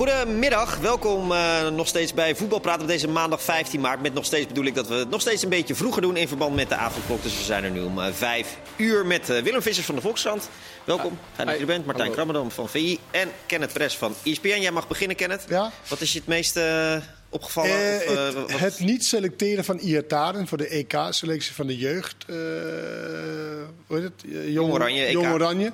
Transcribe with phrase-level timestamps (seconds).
[0.00, 4.02] Goedemiddag, welkom uh, nog steeds bij Voetbalpraten op deze maandag 15 maart.
[4.02, 6.28] Met nog steeds bedoel ik dat we het nog steeds een beetje vroeger doen in
[6.28, 7.22] verband met de avondklok.
[7.22, 10.00] Dus we zijn er nu om uh, 5 uur met uh, Willem Vissers van de
[10.00, 10.48] Volkskrant.
[10.84, 11.86] Welkom, fijn dat je er bent.
[11.86, 14.60] Martijn Krammerdam van VI en Kenneth Press van ESPN.
[14.60, 15.44] Jij mag beginnen, Kenneth.
[15.48, 15.72] Ja?
[15.88, 16.96] Wat is je het meest uh,
[17.28, 18.00] opgevallen?
[18.08, 22.16] Of, het, het, niet selecteren van Iataren voor de EK-selectie van de jeugd.
[22.26, 24.12] hoe heet het?
[24.22, 25.04] Jong, Jong Oranje.
[25.04, 25.12] EK.
[25.12, 25.72] Jong Oranje.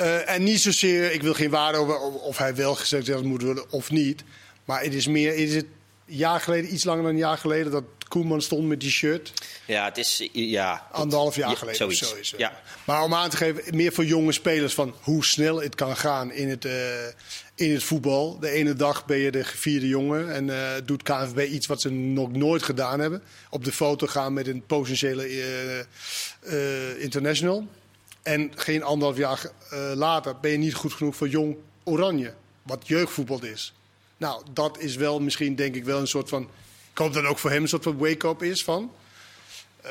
[0.00, 3.70] Uh, en niet zozeer, ik wil geen waarde over of hij wel gezegd moet worden
[3.70, 4.24] of niet.
[4.64, 7.72] Maar het is meer, is het een jaar geleden, iets langer dan een jaar geleden,
[7.72, 9.32] dat Koeman stond met die shirt.
[9.64, 12.02] Ja, het is ja, anderhalf jaar ja, geleden zoiets.
[12.02, 12.40] of zo is het.
[12.40, 12.60] Ja.
[12.84, 16.32] Maar om aan te geven, meer voor jonge spelers van hoe snel het kan gaan
[16.32, 16.72] in het, uh,
[17.54, 18.38] in het voetbal.
[18.38, 21.90] De ene dag ben je de gevierde jongen en uh, doet KNVB iets wat ze
[21.90, 23.22] nog nooit gedaan hebben.
[23.50, 25.30] Op de foto gaan met een potentiële
[26.42, 27.66] uh, international.
[28.28, 32.34] En geen anderhalf jaar uh, later ben je niet goed genoeg voor jong Oranje.
[32.62, 33.74] Wat jeugdvoetbal is.
[34.16, 36.42] Nou, dat is wel misschien denk ik wel een soort van...
[36.92, 38.92] Ik hoop dat ook voor hem een soort van wake-up is van.
[39.84, 39.90] Uh,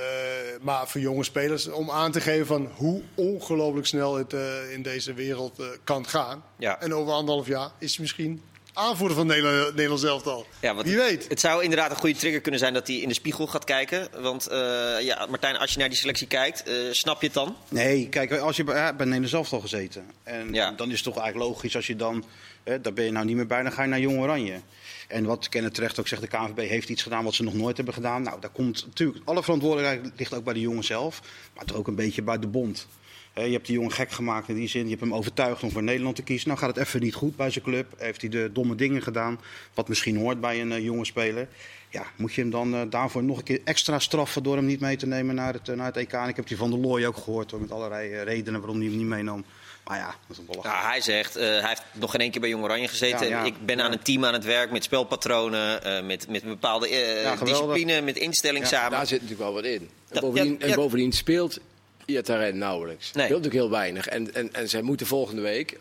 [0.61, 4.81] maar voor jonge spelers om aan te geven van hoe ongelooflijk snel het uh, in
[4.81, 6.43] deze wereld kan gaan.
[6.58, 6.81] Ja.
[6.81, 8.41] En over anderhalf jaar is misschien
[8.78, 10.45] aanvoerder van Nederland, Nederland zelf al.
[10.61, 11.28] Ja, want Wie weet.
[11.30, 14.08] Het zou inderdaad een goede trigger kunnen zijn dat hij in de spiegel gaat kijken.
[14.22, 14.58] Want uh,
[15.02, 17.55] ja, Martijn, als je naar die selectie kijkt, uh, snap je het dan?
[17.70, 20.05] Nee, kijk, als je bij, ja, bij Nederland zelf al gezeten.
[20.23, 20.72] En Ja.
[20.72, 22.25] dan is het toch eigenlijk logisch als je dan,
[22.64, 24.59] hè, daar ben je nou niet meer bij, dan ga je naar Jong Oranje.
[25.08, 27.75] En wat Kenneth terecht ook zegt, de KNVB heeft iets gedaan wat ze nog nooit
[27.75, 28.22] hebben gedaan.
[28.22, 31.22] Nou, daar komt natuurlijk, alle verantwoordelijkheid ligt ook bij de jongen zelf,
[31.55, 32.88] maar toch ook een beetje bij de bond.
[33.45, 34.83] Je hebt die jongen gek gemaakt in die zin.
[34.83, 36.47] Je hebt hem overtuigd om voor Nederland te kiezen.
[36.47, 37.93] Nou gaat het even niet goed bij zijn club.
[37.97, 39.39] Heeft hij de domme dingen gedaan.
[39.73, 41.47] Wat misschien hoort bij een uh, jonge speler.
[41.89, 44.80] Ja, moet je hem dan uh, daarvoor nog een keer extra straffen door hem niet
[44.80, 46.13] mee te nemen naar het, uh, naar het EK.
[46.13, 48.88] En ik heb die van der Looy ook gehoord hoor, met allerlei redenen waarom hij
[48.88, 49.45] hem niet meenam.
[49.88, 50.81] Maar ja, dat is een belachelijk.
[50.81, 53.27] Ja, hij zegt, uh, hij heeft nog geen één keer bij Jong Oranje gezeten.
[53.27, 53.39] Ja, ja.
[53.39, 56.49] En ik ben aan een team aan het werk met spelpatronen, uh, met, met een
[56.49, 56.89] bepaalde
[57.23, 58.92] uh, discipline, met instelling Ja, samen.
[58.92, 59.80] Daar zit natuurlijk wel wat in.
[59.81, 61.59] En Dat- bovendien, ja, en bovendien speelt
[62.07, 63.11] Iataren nauwelijks.
[63.11, 63.25] Nee.
[63.25, 64.07] Speelt natuurlijk heel weinig.
[64.07, 65.79] En, en, en zij moeten volgende week,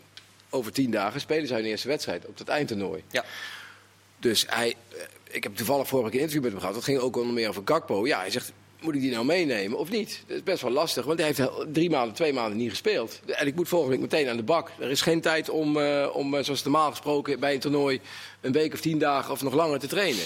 [0.49, 3.03] over tien dagen, spelen zij hun eerste wedstrijd op het eindtoernooi.
[3.11, 3.25] Ja.
[4.19, 4.97] Dus hij, eh,
[5.29, 6.75] ik heb toevallig vorige keer een interview met hem gehad.
[6.75, 8.07] Dat ging ook onder meer over Gakpo.
[8.07, 10.23] Ja, hij zegt, moet ik die nou meenemen of niet?
[10.27, 13.19] Dat is best wel lastig, want hij heeft drie maanden, twee maanden niet gespeeld.
[13.25, 14.71] En ik moet volgende week meteen aan de bak.
[14.79, 18.01] Er is geen tijd om, eh, om eh, zoals normaal gesproken bij een toernooi...
[18.41, 20.25] een week of tien dagen of nog langer te trainen.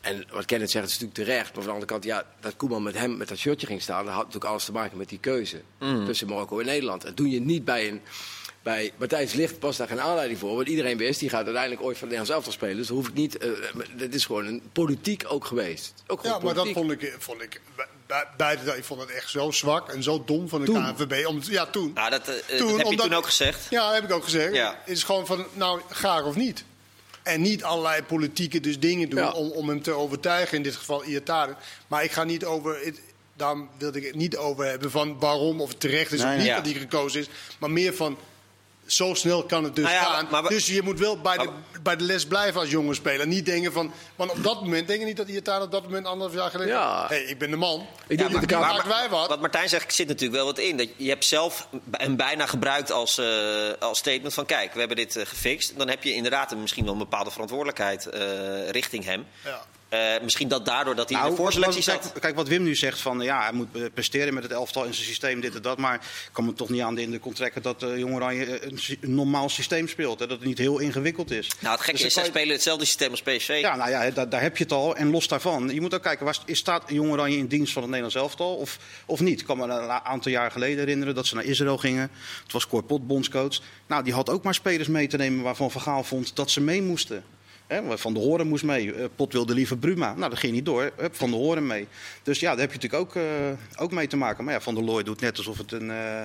[0.00, 1.44] En wat Kenneth zegt, is natuurlijk terecht.
[1.44, 4.04] Maar van de andere kant, ja, dat Koeman met hem met dat shirtje ging staan...
[4.04, 5.60] dat had natuurlijk alles te maken met die keuze
[6.06, 7.02] tussen Marokko en Nederland.
[7.02, 8.00] Dat doe je niet bij een...
[8.62, 10.54] Bij Matthijs Licht was daar geen aanleiding voor.
[10.56, 12.76] Want iedereen wist, die gaat uiteindelijk ooit van Nederlands elftal spelen.
[12.76, 13.38] Dus dat hoef ik niet...
[13.38, 13.50] eh,
[13.96, 15.92] Het is gewoon een politiek ook geweest.
[16.06, 17.60] Ook gewoon Ja, maar dat vond ik, vond ik
[18.66, 20.94] dat, ik vond het echt zo zwak en zo dom van de Toen.
[20.96, 21.26] KNVB.
[21.26, 21.90] Om, ja, toen.
[21.94, 23.66] Nou, dat, eh, dat Toen, heb je omdat- toen ook gezegd.
[23.70, 24.54] Ja, dat heb ik ook gezegd.
[24.54, 24.78] Ja.
[24.84, 26.64] Het is gewoon van, nou, graag of niet.
[27.28, 29.30] En niet allerlei politieke dus dingen doen Ja.
[29.32, 30.56] om, om hem te overtuigen.
[30.56, 31.56] In dit geval Iataren.
[31.86, 32.78] Maar ik ga niet over...
[32.84, 33.00] Het,
[33.36, 36.36] daarom wilde ik het niet over hebben van waarom of het terecht is Nee, of
[36.36, 36.56] niet ja.
[36.56, 37.28] dat hij gekozen is.
[37.58, 38.18] Maar meer van...
[38.88, 40.26] Zo snel kan het dus Nou ja, gaan.
[40.30, 41.48] maar dus je moet wel bij de,
[41.82, 43.26] bij de les blijven als jonge speler.
[43.26, 43.92] Niet denken van...
[44.16, 46.72] Want op dat moment, denk je niet dat Iataren op dat moment anderhalf jaar geleden...
[46.74, 47.06] Ja.
[47.08, 47.86] hey, ik ben de man.
[48.06, 49.28] Ik denk dat maar- Kamer- maken wij wat.
[49.28, 50.76] Wat Martijn zegt, zit natuurlijk wel wat in.
[50.76, 53.26] Dat je hebt zelf hem bijna gebruikt als, eh,
[53.78, 54.46] als statement van...
[54.46, 55.78] kijk, we hebben dit eh, gefixt.
[55.78, 59.26] Dan heb je inderdaad een- misschien wel een bepaalde verantwoordelijkheid eh, richting hem.
[59.44, 59.62] Ja.
[59.88, 62.00] Eh, misschien dat daardoor dat hij in de wat- voorselectie zat.
[62.00, 64.94] kijk, kijk, wat Wim nu zegt van ja, hij moet presteren met het elftal in
[64.94, 65.78] zijn systeem, dit en dat.
[65.78, 68.70] Maar ik kan me toch niet aan de indruk onttrekken dat uh, Jong Oranje eh,
[69.00, 70.18] een, normaal systeem speelt.
[70.18, 71.48] Hè, dat het niet heel ingewikkeld is.
[71.60, 73.58] Nou, het gekke Dus is, zij je- spelen hetzelfde systeem als PSV.
[73.60, 74.96] Ja, nou ja, daar, daar heb je het al.
[74.96, 77.90] En los daarvan, je moet ook kijken, waar staat Jong Oranje in dienst van het
[77.90, 79.40] Nederlands elftal of, of niet?
[79.40, 82.10] Ik kan me een aantal jaar geleden herinneren dat ze naar Israël gingen.
[82.42, 83.58] Het was Cor Pot, bondscoach.
[83.86, 86.60] Nou, die had ook maar spelers mee te nemen waarvan Van Gaal vond dat ze
[86.60, 87.24] mee moesten.
[87.68, 88.94] Hè, van de Horen moest mee.
[88.94, 90.14] Eh, Pot wilde liever Bruma.
[90.14, 90.90] Nou, dat ging niet door.
[90.96, 91.86] Hup, van de Horen mee.
[92.22, 94.44] Dus ja, daar heb je natuurlijk ook, eh, ook mee te maken.
[94.44, 95.90] Maar ja, Van der Looy doet net alsof het een...
[95.90, 96.22] eh,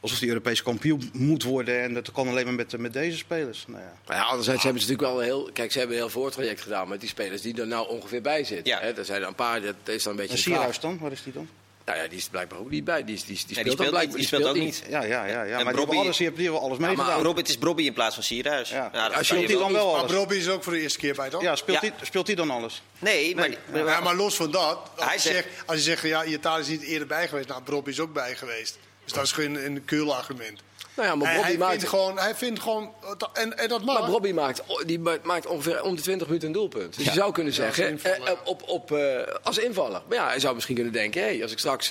[0.00, 1.82] Alsof hij Europees kampioen moet worden.
[1.82, 3.64] En dat kan alleen maar met, met deze spelers.
[3.66, 3.92] Nou ja.
[4.06, 5.50] Maar ja, anderzijds hebben ze natuurlijk wel een heel...
[5.52, 8.44] Kijk, ze hebben een heel voortraject gedaan met die spelers die er nou ongeveer bij
[8.44, 8.72] zitten.
[8.72, 8.80] Ja.
[8.80, 10.40] Hè, er zijn er een paar, dat is dan een beetje En.
[10.40, 10.98] Sierhuis dan?
[11.00, 11.48] Waar is die dan?
[11.86, 13.04] Nou ja, die is blijkbaar ook niet bij.
[13.04, 14.82] Die, is- die, is- die speelt, die dan speelt, blijkbaar- die speelt ook niet.
[14.88, 15.24] Ja, ja, ja.
[15.26, 15.32] ja.
[15.34, 17.22] En maar die hebben Robbie- alles, die hebben, die hebben alles maar meegedaan.
[17.22, 18.68] Rob, het is Brobby in plaats van Sierhuis.
[18.70, 18.88] Ja.
[18.88, 19.64] dat Als kan speelt je hij wel.
[19.64, 20.12] dan wel Maar alles?
[20.12, 21.42] Robbie is ook voor de eerste keer bij, toch?
[21.42, 21.88] Ja, speelt, Ja.
[21.96, 22.82] Hij, speelt hij dan alles?
[22.98, 23.84] Nee, maar, Nee.
[23.84, 26.68] Ja, maar los van dat, als, Hij je, zegt- als je zegt, ja, Iataren is
[26.68, 27.48] niet eerder bij geweest.
[27.48, 28.78] Nou, Rob is ook bij geweest.
[29.04, 30.60] Dus dat is geen een keul argument.
[30.96, 31.72] Nou ja, maar hij, Bobby hij, maakt...
[31.72, 32.92] vindt gewoon, hij vindt gewoon,
[33.32, 34.00] en, en dat mag.
[34.00, 36.96] Maar Robbie maakt, die ma- maakt ongeveer om de 20 minuten een doelpunt.
[36.96, 38.30] Dus je zou kunnen Ja, als zeggen, invaller, eh, ja.
[38.30, 40.02] eh, op, op, eh, als invaller.
[40.08, 41.86] Maar ja, hij zou misschien kunnen denken, hey, als ik straks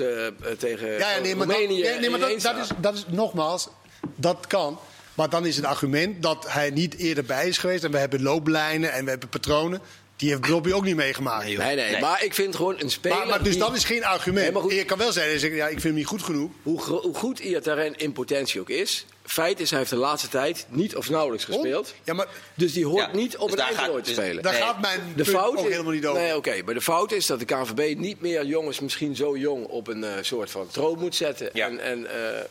[0.58, 3.68] tegen ja, ja, nee, maar, dat, Roemenië ja, nee, maar dat, is, dat is nogmaals,
[4.16, 4.80] dat kan.
[5.14, 7.84] Maar dan is het argument dat hij niet eerder bij is geweest.
[7.84, 9.82] En we hebben looplijnen en we hebben patronen.
[10.16, 11.46] Die heeft Robbie ook niet meegemaakt.
[11.46, 11.58] Nee.
[11.58, 12.02] Nee, nee, Nee.
[12.02, 13.18] maar ik vind gewoon een speler.
[13.18, 14.54] maar, maar dus die- dat is geen argument.
[14.54, 14.72] Nee, goed.
[14.74, 16.52] je kan wel zeggen, zeggen, ja, ik vind hem niet goed genoeg.
[16.64, 19.06] hoe, gro- hoe goed Iataren in potentie ook is.
[19.26, 21.94] Feit is, hij heeft de laatste tijd niet of nauwelijks gespeeld.
[22.04, 24.44] Ja, maar Dus die hoort Ja, niet op dus het eindtoernooi gaat- te dus- spelen.
[24.44, 24.62] daar Nee.
[24.62, 26.22] gaat mijn De punt fout ook is, helemaal niet over.
[26.22, 26.62] Nee, oké.
[26.66, 30.04] Maar de fout is dat de KNVB niet meer jongens misschien zo jong op een
[30.04, 31.50] eh, soort van troon moet zetten.
[31.54, 31.68] Ja.
[31.68, 32.42] En, en eh,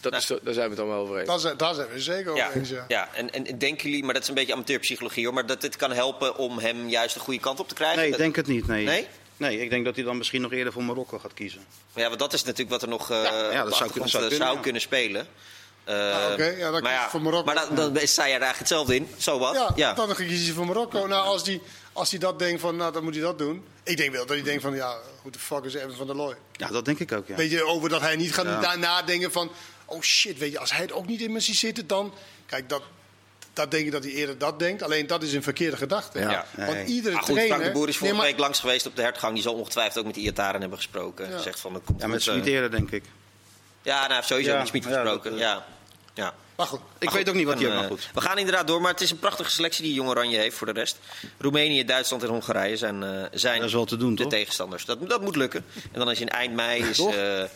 [0.00, 1.28] dat is, to- daar zijn we het dan wel over eens.
[1.28, 2.68] Daar zijn, daar zijn we zeker over Ja, eens.
[2.68, 2.84] Ja.
[2.88, 3.08] ja.
[3.14, 5.92] En, en denken jullie, maar dat is een beetje amateurpsychologie hoor, maar dat dit kan
[5.92, 7.96] helpen om hem juist de goede kant op te krijgen?
[7.96, 8.66] Nee, ik Dat- denk het niet.
[8.66, 8.84] Nee.
[8.84, 9.06] Nee?
[9.36, 11.64] Nee, ik denk dat hij dan misschien nog eerder voor Marokko gaat kiezen.
[11.94, 14.08] Ja, want dat is natuurlijk wat er nog eh ja, dat op de zou kunnen-
[14.10, 14.62] zou eh, kunnen, zou ja.
[14.62, 15.26] kunnen spelen.
[15.84, 17.52] Eh, Ah, oké, ja, dan maar voor Marokko.
[17.54, 19.08] Maar dan, dan sta je er eigenlijk hetzelfde in.
[19.18, 19.72] Zo wat?
[19.76, 21.06] Ja, dan kies hij voor Marokko.
[21.06, 21.60] Nou, als hij
[21.92, 23.64] als die dat denkt van, nou, dan moet hij dat doen.
[23.84, 26.16] Ik denk wel dat hij denkt van, ja, hoe de fuck is Evan van der
[26.16, 26.34] Looy?
[26.52, 27.34] Ja, dat denk ik ook, ja.
[27.34, 28.60] Weet je, over dat hij niet gaat Ja.
[28.60, 29.50] na- nadenken van...
[29.90, 32.14] Oh shit, weet je, als hij het ook niet in me ziet zitten, dan...
[32.46, 32.82] Kijk, dat,
[33.52, 34.82] dat denk ik dat hij eerder dat denkt.
[34.82, 36.18] Alleen dat is een verkeerde gedachte.
[36.18, 36.46] Ja.
[36.56, 36.84] Want Nee.
[36.84, 37.56] iedere Maar goed, trainer...
[37.56, 39.34] Frank de Boer is vorige Nee, maar- week langs geweest op de hertgang.
[39.34, 41.30] Die zal ongetwijfeld ook met de Iataren hebben gesproken.
[41.30, 41.38] Ja.
[41.38, 42.22] Zegt van, dat komt Ja, met.
[42.22, 43.04] Smit eerder, denk ik.
[43.82, 45.30] Ja, nou, hij heeft sowieso Ja, met Smit ja, gesproken.
[45.30, 45.66] dat, eh, ja.
[46.14, 46.34] Ja.
[46.56, 48.14] Maar goed, Ik Maar weet ook niet wat hij en, heeft, maar eh, goed.
[48.14, 50.66] We gaan inderdaad door, maar het is een prachtige selectie die Jong Oranje heeft voor
[50.66, 50.98] de rest.
[51.38, 54.30] Roemenië, Duitsland en Hongarije zijn, eh, zijn Dat is wel te doen, de toch?
[54.30, 54.84] tegenstanders.
[54.84, 55.64] Dat, dat moet lukken.
[55.92, 56.82] En dan is in eind mei...
[56.82, 57.06] Is, eh,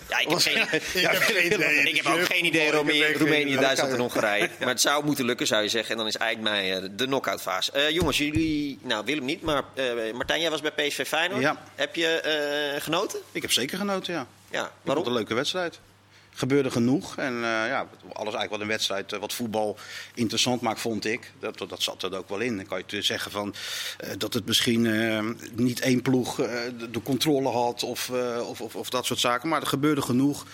[0.08, 1.82] ja, ik heb geen, ik heb geen idee.
[1.88, 3.56] ik heb ook geen idee, Roemenië, Roemenië idee.
[3.56, 4.48] Duitsland en Hongarije.
[4.58, 5.90] Maar het zou moeten lukken, zou je zeggen.
[5.90, 7.72] En dan is eind mei eh, de knock-out fase.
[7.72, 8.78] Eh, jongens, jullie...
[8.82, 11.42] Nou, Willem niet, maar eh, Martijn, jij was bij PSV Feyenoord.
[11.42, 11.62] Ja.
[11.74, 13.18] Heb je eh, genoten?
[13.32, 14.26] Ik heb zeker genoten, ja.
[14.50, 15.06] Ja, waarom?
[15.06, 15.80] een leuke wedstrijd.
[16.36, 17.16] Gebeurde genoeg.
[17.16, 19.78] En eh, ja, alles eigenlijk wat een wedstrijd, eh, wat voetbal
[20.14, 21.32] interessant maakt, vond ik.
[21.38, 22.56] Dat, dat, zat er ook wel in.
[22.56, 23.54] Dan kan je zeggen van,
[23.98, 24.82] eh, dat het misschien
[25.54, 28.10] niet één ploeg de, de controle had of,
[28.48, 29.48] of, of, of dat soort zaken.
[29.48, 30.46] Maar er gebeurde genoeg.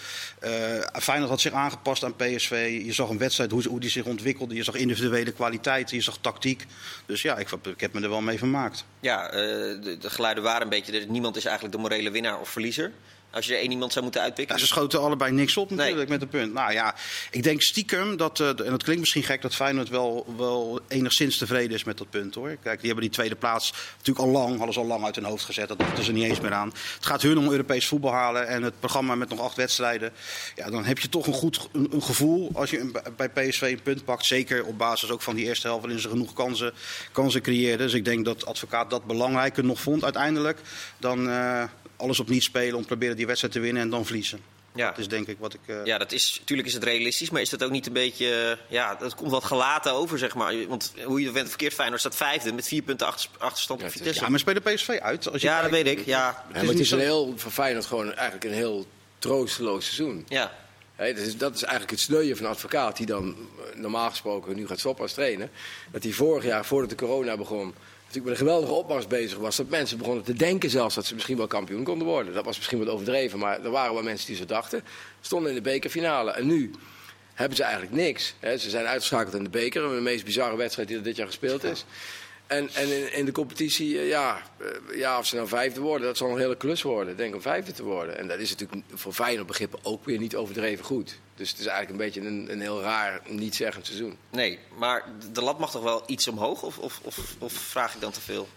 [0.92, 2.80] Feyenoord had zich aangepast aan PSV.
[2.84, 4.54] Je zag een wedstrijd, hoe, hoe die zich ontwikkelde.
[4.54, 6.66] Je zag individuele kwaliteiten, je zag tactiek.
[7.06, 8.84] Dus ja, ik, ik heb me er wel mee vermaakt.
[9.00, 11.06] Ja, de, de geluiden waren een beetje...
[11.08, 12.92] Niemand is eigenlijk de morele winnaar of verliezer.
[13.32, 14.54] Als je er één iemand zou moeten uitpikken.
[14.54, 16.08] Ja, ze schoten allebei niks op natuurlijk Nee.
[16.08, 16.52] met een punt.
[16.52, 16.94] Nou ja,
[17.30, 21.36] ik denk stiekem dat, eh, en dat klinkt misschien gek, dat Feyenoord wel, wel enigszins
[21.38, 22.56] tevreden is met dat punt hoor.
[22.62, 25.24] Kijk, die hebben die tweede plaats natuurlijk al lang, hadden ze al lang uit hun
[25.24, 25.68] hoofd gezet.
[25.68, 26.68] Dat dachten ze niet eens meer aan.
[26.94, 30.12] Het gaat hun om Europees voetbal halen en het programma met nog acht wedstrijden.
[30.56, 33.62] Ja, dan heb je toch een goed een, een gevoel als je een- bij PSV
[33.62, 34.24] een punt pakt.
[34.26, 36.72] Zeker op basis ook van die eerste helft waarin ze genoeg kansen,
[37.12, 37.86] kansen creëerden.
[37.86, 40.58] Dus ik denk dat advocaat dat belangrijker nog vond uiteindelijk
[40.98, 41.62] dan eh,
[41.96, 44.40] alles op niet spelen om te proberen die wedstrijd te winnen en dan verliezen.
[44.74, 44.88] Ja.
[44.88, 45.60] Dat is denk ik wat ik.
[45.66, 48.56] eh, Ja, dat is, natuurlijk is het realistisch, maar is dat ook niet een beetje...
[48.68, 50.66] eh, Ja, dat komt wat gelaten over, zeg maar.
[50.68, 53.86] Want hoe je het bent verkeerd, Feyenoord staat vijfde met vier punten achter, achterstand op
[53.86, 54.24] Ja, het is- Vitesse.
[54.24, 55.28] Ja, maar spelen PSV uit.
[55.32, 55.98] Als je Ja, dat weet ik.
[55.98, 58.86] Ja, Ja, maar het is een heel, voor Feyenoord gewoon eigenlijk een heel
[59.18, 60.24] troosteloos seizoen.
[60.28, 60.58] ja.
[60.96, 63.36] Hè, dat, is, dat is eigenlijk het sneuien van een advocaat die dan
[63.72, 65.48] eh, normaal gesproken nu gaat stoppen als trainer.
[65.92, 67.74] Dat hij vorig jaar, voordat de corona begon,
[68.14, 69.56] natuurlijk met een geweldige opmars bezig was.
[69.56, 72.34] Dat mensen begonnen te denken zelfs dat ze misschien wel kampioen konden worden.
[72.34, 74.82] Dat was misschien wat overdreven, maar er waren wel mensen die zo dachten.
[75.20, 76.30] Stonden in de bekerfinale.
[76.30, 76.70] En nu
[77.34, 78.34] hebben ze eigenlijk niks.
[78.40, 81.64] Ze zijn uitgeschakeld in de beker, de meest bizarre wedstrijd die er dit jaar gespeeld
[81.64, 81.84] is.
[82.46, 86.16] En, en in, de competitie, eh, ja, eh, ja, of ze nou vijfde worden, dat
[86.16, 87.16] zal een hele klus worden.
[87.16, 88.18] Denk om vijfde te worden.
[88.18, 91.18] En dat is natuurlijk voor Feyenoord begrippen ook weer niet overdreven goed.
[91.40, 94.18] Dus het is eigenlijk een beetje een, een heel raar, niet zeggend seizoen.
[94.30, 96.62] Nee, maar de lat mag toch wel iets omhoog?
[96.62, 98.48] Of, of, of, of vraag ik dan te veel?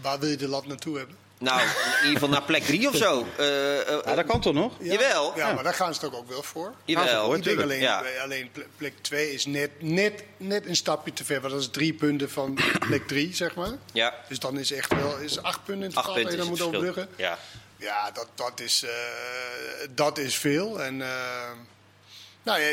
[0.00, 1.16] waar wil je de lat naartoe hebben?
[1.38, 3.26] Nou, in ieder geval naar plek drie of zo.
[3.36, 4.72] Eh, eh, Ja, dat kan toch nog?
[4.80, 5.32] Ja, Jawel.
[5.36, 6.74] Ja, maar daar gaan ze toch ook wel voor.
[6.84, 7.34] Jawel.
[7.34, 8.02] Ik denk alleen, Ja.
[8.22, 11.40] alleen ple- plek 2 is net, net, net een stapje te ver.
[11.40, 12.58] Want dat is drie punten van
[12.88, 13.72] plek 3, zeg maar.
[13.92, 16.48] Ja, Dus dan is echt wel is acht punten in het punten dat je dan
[16.48, 17.08] moet overbruggen.
[17.16, 17.38] Ja.
[17.76, 18.90] Ja, dat, dat, is, eh,
[19.94, 20.82] dat is veel.
[20.82, 21.02] En,
[22.42, 22.66] nou ja,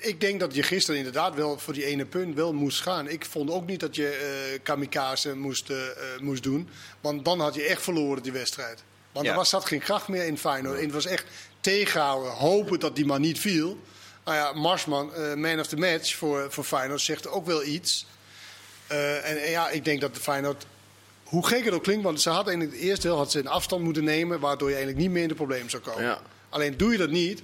[0.00, 3.08] ik denk dat je gisteren inderdaad wel voor die ene punt wel moest gaan.
[3.08, 6.68] Ik vond ook niet dat je eh kamikaze moest, eh, eh, moest doen.
[7.00, 8.82] Want dan had je echt verloren die wedstrijd.
[9.12, 9.32] Want Ja.
[9.32, 10.76] er was, zat geen kracht meer in Feyenoord.
[10.78, 11.24] En het was echt
[11.60, 13.78] tegenhouden, hopen dat die man niet viel.
[14.24, 18.06] Nou ja, Marsman, eh, man of the match voor, voor Feyenoord, zegt ook wel iets.
[18.86, 20.66] Eh, en, en ja, ik denk dat de Feyenoord
[21.24, 23.46] hoe gek het ook klinkt, want ze hadden in het eerste deel had ze een
[23.46, 26.02] afstand moeten nemen, waardoor je eigenlijk niet meer in de problemen zou komen.
[26.02, 26.20] Ja.
[26.48, 27.42] Alleen doe je dat niet,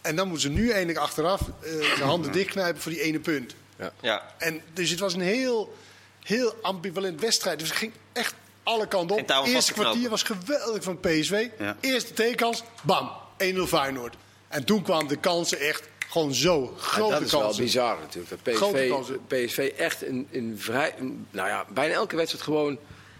[0.00, 3.54] en dan moeten ze nu eindelijk achteraf eh de handen dichtknijpen voor die ene punt.
[4.00, 4.34] ja.
[4.38, 5.76] En dus het was een heel,
[6.22, 7.58] heel ambivalent wedstrijd.
[7.58, 9.28] Dus het ging echt alle kanten op.
[9.28, 11.46] Het eerste kwartier was geweldig van PSV.
[11.58, 11.76] Ja.
[11.80, 14.16] Eerste tekenkans, bam, 1-0 Feyenoord.
[14.48, 16.74] En toen kwamen de kansen echt gewoon zo.
[16.76, 17.48] Ja, Grote dat is kansen.
[17.56, 18.30] wel bizar natuurlijk.
[18.44, 19.20] Dat PSV, kansen.
[19.26, 22.78] PSV echt een, een vrij, een- nou ja, bijna elke wedstrijd gewoon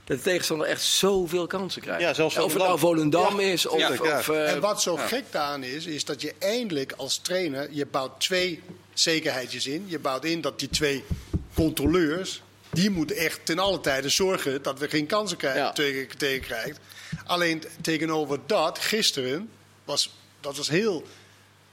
[0.09, 2.01] de tegenstander echt zoveel kansen krijgt.
[2.01, 3.41] Ja, zelfs of het nou Volendam.
[3.41, 3.79] Is of...
[3.79, 4.19] Ja, ja.
[4.19, 7.87] of eh, En wat zo gek daaraan is, is dat je eindelijk als trainer, je
[7.87, 8.63] bouwt twee
[8.95, 9.85] zekerheidjes in.
[9.87, 11.05] Je bouwt in dat die twee
[11.55, 15.73] controleurs, die moeten echt ten alle tijde zorgen dat we geen kansen krijgen, Ja.
[15.73, 16.79] tegen, tegen krijgt.
[17.27, 19.51] Alleen tegenover dat, gisteren,
[19.85, 21.05] was, dat was heel...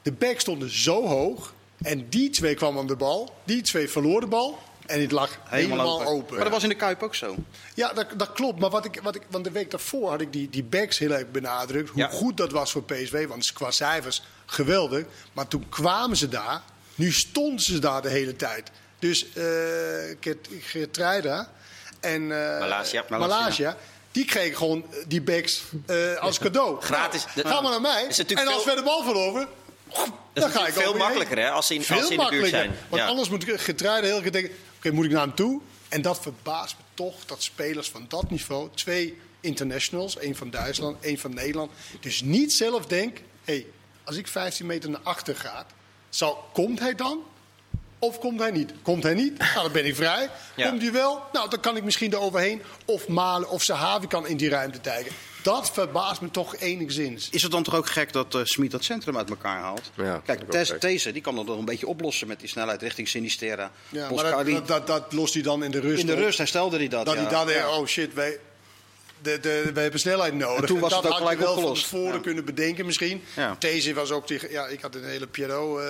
[0.02, 4.22] De back stonden zo hoog en die twee kwamen aan de bal, die twee verloren
[4.22, 6.36] de bal en het lag helemaal, open.
[6.36, 7.36] Maar dat was in de Kuip ook zo.
[7.74, 8.60] Ja, dat, dat klopt.
[8.60, 11.12] Maar wat ik, wat ik, want de week daarvoor had ik die, die backs heel
[11.12, 11.90] erg benadrukt.
[11.90, 12.08] Hoe Ja.
[12.08, 13.28] goed dat was voor PSV.
[13.28, 15.06] Want qua cijfers geweldig.
[15.34, 16.62] Maar toen kwamen ze daar.
[16.96, 18.70] Nu stonden ze daar de hele tijd.
[19.00, 19.44] Dus eh
[20.20, 21.52] Gert- Gertruida
[22.00, 23.06] en eh, Malasia.
[23.10, 23.78] Malasia,
[24.12, 26.82] Die kregen gewoon eh, die backs eh, als cadeau.
[26.82, 27.26] Gratis.
[27.36, 28.04] Nou, ga maar naar mij.
[28.28, 29.48] En als we de bal verloren...
[30.34, 32.26] Dat dan ga ik veel makkelijker hè, als ze in, Veel als ze in de
[32.30, 32.72] buurt makkelijker.
[32.74, 32.90] zijn.
[32.90, 33.08] Want Ja.
[33.08, 34.52] anders moet ik getreide heel keer denken...
[34.86, 35.62] Oké, moet ik naar hem toe?
[35.90, 38.70] En dat verbaast me toch dat spelers van dat niveau...
[38.74, 41.72] twee internationals, één van Duitsland, één van Nederland...
[42.00, 43.26] dus niet zelf denken...
[43.44, 43.66] hey,
[44.04, 45.66] als ik 15 meter naar achter ga...
[46.10, 47.24] Zal, komt hij dan?
[48.00, 48.74] Of komt hij niet?
[48.82, 49.38] Komt hij niet?
[49.38, 50.30] Nou, dan ben ik vrij.
[50.56, 50.70] Ja.
[50.70, 51.24] Komt hij wel?
[51.34, 52.62] Nou, dan kan ik misschien eroverheen.
[52.86, 55.12] Of Malen of Sahavi kan in die ruimte tijgen.
[55.46, 57.30] Dat verbaast me toch enigszins.
[57.32, 59.92] Is het dan toch ook gek dat eh Smit dat centrum uit elkaar haalt?
[59.96, 63.72] Ja, Kijk, deze die kan dat nog een beetje oplossen met die snelheid richting Sinistera.
[63.90, 66.20] Ja, maar dat, dat, dat, dat lost hij dan in de rust in de op.
[66.20, 67.06] rust herstelde hij dat.
[67.06, 67.22] Dat ja.
[67.22, 67.78] hij dan, Ja.
[67.78, 68.40] oh shit, wij,
[69.22, 70.60] de, de, we hebben snelheid nodig.
[70.62, 71.86] En toen was dat het ook had je wel opgelost.
[71.86, 72.22] van tevoren Ja.
[72.22, 73.24] kunnen bedenken misschien.
[73.36, 73.56] Ja.
[73.60, 75.86] Deze was ook tegen, ja, ik had een hele Pierrot eh,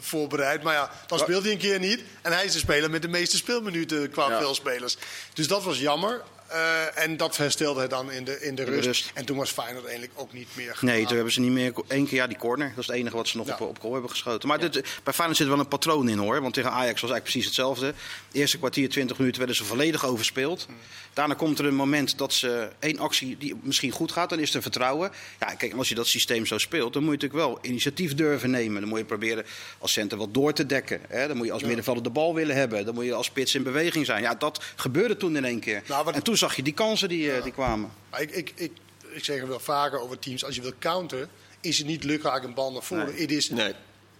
[0.00, 0.62] voorbereid.
[0.62, 2.02] Maar ja, dan speelde hij een keer niet.
[2.22, 4.38] En hij is de speler met de meeste speelminuten qua Ja.
[4.38, 4.96] veelspelers.
[5.32, 6.22] Dus dat was jammer.
[6.52, 8.86] Eh, en dat herstelde hij dan in de, in de de rust.
[8.86, 9.10] rust.
[9.14, 11.06] En toen was Feyenoord eigenlijk ook niet meer Nee, gedaan.
[11.06, 11.72] toen hebben ze niet meer.
[11.88, 12.68] Eén keer ja, die corner.
[12.68, 13.52] Dat is het enige wat ze nog Ja.
[13.52, 14.48] op, op goal hebben geschoten.
[14.48, 16.40] Maar dit, bij Feyenoord zit wel een patroon in hoor.
[16.40, 17.94] Want tegen Ajax was eigenlijk precies hetzelfde.
[18.32, 20.66] De eerste kwartier, 20 minuten werden ze volledig overspeeld.
[21.12, 24.30] Daarna komt er een moment dat ze één actie die misschien goed gaat.
[24.30, 25.10] Dan is er vertrouwen.
[25.40, 28.50] Ja, kijk, als je dat systeem zo speelt, dan moet je natuurlijk wel initiatief durven
[28.50, 28.80] nemen.
[28.80, 29.44] Dan moet je proberen
[29.78, 31.00] als center wat door te dekken.
[31.08, 31.26] Hè?
[31.28, 32.84] Dan moet je als middenvelder de bal willen hebben.
[32.84, 34.22] Dan moet je als spits in beweging zijn.
[34.22, 35.82] Ja, dat gebeurde toen in één keer.
[35.88, 37.90] Nou, En toen zag je die kansen die, eh, die kwamen.
[38.10, 38.72] Maar ik, ik, ik,
[39.12, 40.44] ik zeg het wel vaker over teams.
[40.44, 41.28] Als je wil counteren,
[41.60, 43.06] is het niet lukraak een bal naar voren.
[43.06, 43.20] Nee.
[43.20, 43.72] Het is Nee.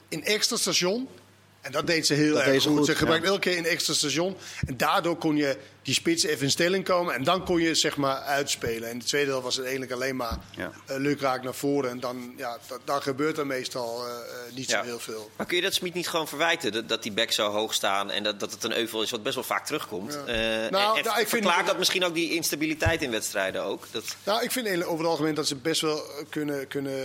[0.09, 1.09] een extra station.
[1.61, 2.77] En dat deed ze heel Dat erg goed.
[2.77, 3.33] goed, Ze gebruikte ja.
[3.33, 4.37] elke keer een extra station.
[4.67, 7.15] En daardoor kon je die spits even in stelling komen.
[7.15, 8.89] En dan kon je zeg maar uitspelen.
[8.91, 10.71] En de tweede helft was het eigenlijk alleen maar Ja.
[10.87, 11.91] eh, lukraak naar voren.
[11.91, 14.79] En dan, ja, dat, dan gebeurt er meestal eh, eh, niet Ja.
[14.79, 15.31] zo heel veel.
[15.37, 16.73] Maar kun je dat Smit niet gewoon verwijten?
[16.73, 19.23] Dat, dat die backs zo hoog staan en dat, dat het een euvel is wat
[19.23, 20.13] best wel vaak terugkomt.
[20.13, 20.19] Ja.
[20.33, 23.87] Eh, Nou, en, en nou, ik vind- dat misschien ook die instabiliteit in wedstrijden ook?
[23.91, 27.05] Dat, Nou, ik vind eigenlijk over het algemeen dat ze best wel kunnen, kunnen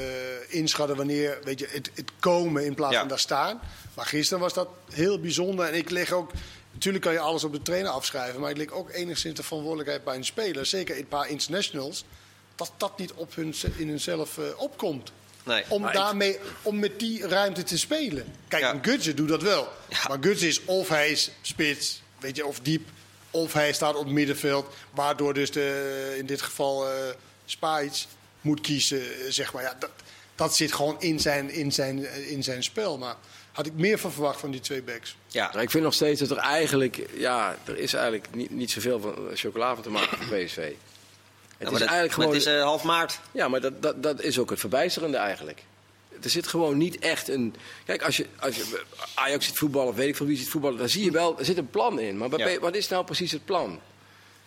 [0.50, 3.00] inschatten wanneer weet je, het, het komen in plaats Ja.
[3.00, 3.60] van daar staan.
[3.94, 5.66] Maar gisteren was dat heel bijzonder.
[5.66, 6.32] En ik leg ook,
[6.78, 10.04] natuurlijk kan je alles op de trainer afschrijven, maar ik leg ook enigszins de verantwoordelijkheid
[10.04, 12.06] bij een speler, zeker een paar internationals,
[12.56, 15.12] dat dat niet op hun, in hunzelf eh, opkomt.
[15.44, 15.64] nee.
[15.70, 18.26] Om, ik- daarmee, om met die ruimte te spelen.
[18.48, 18.80] Kijk, Ja.
[18.84, 19.68] een doet dat wel.
[19.90, 19.98] Ja.
[20.08, 22.90] Maar Gutje is of hij is spits, weet je, of diep.
[23.32, 24.74] Of hij staat op het middenveld.
[24.92, 26.94] Waardoor dus de, in dit geval eh
[27.46, 28.06] Spajic
[28.42, 29.02] moet kiezen.
[29.02, 29.64] eh, Zeg maar.
[29.64, 29.90] ja, dat,
[30.36, 32.98] dat zit gewoon in zijn, in, zijn, in zijn spel.
[32.98, 33.16] Maar
[33.52, 35.16] had ik meer van verwacht van die twee backs.
[35.38, 35.50] Ja.
[35.54, 39.00] Maar ik vind nog steeds dat er eigenlijk, ja, er is eigenlijk niet, niet zoveel
[39.00, 40.56] van eh, chocola van te maken voor PSV.
[40.56, 40.66] Het
[41.58, 42.34] Ja, is dat- eigenlijk maar gewoon.
[42.34, 43.20] het is eh, half maart.
[43.32, 45.64] Ja, maar dat, dat, dat is ook het verbijsterende eigenlijk.
[46.24, 47.56] Er zit gewoon niet echt een.
[47.86, 48.82] Kijk, als je, als je
[49.14, 51.46] Ajax ziet voetballen, of weet ik veel wie ziet voetballen, dan zie je wel, er
[51.46, 52.18] zit een plan in.
[52.18, 52.58] Maar bij Ja.
[52.58, 53.80] P- wat is nou precies het plan?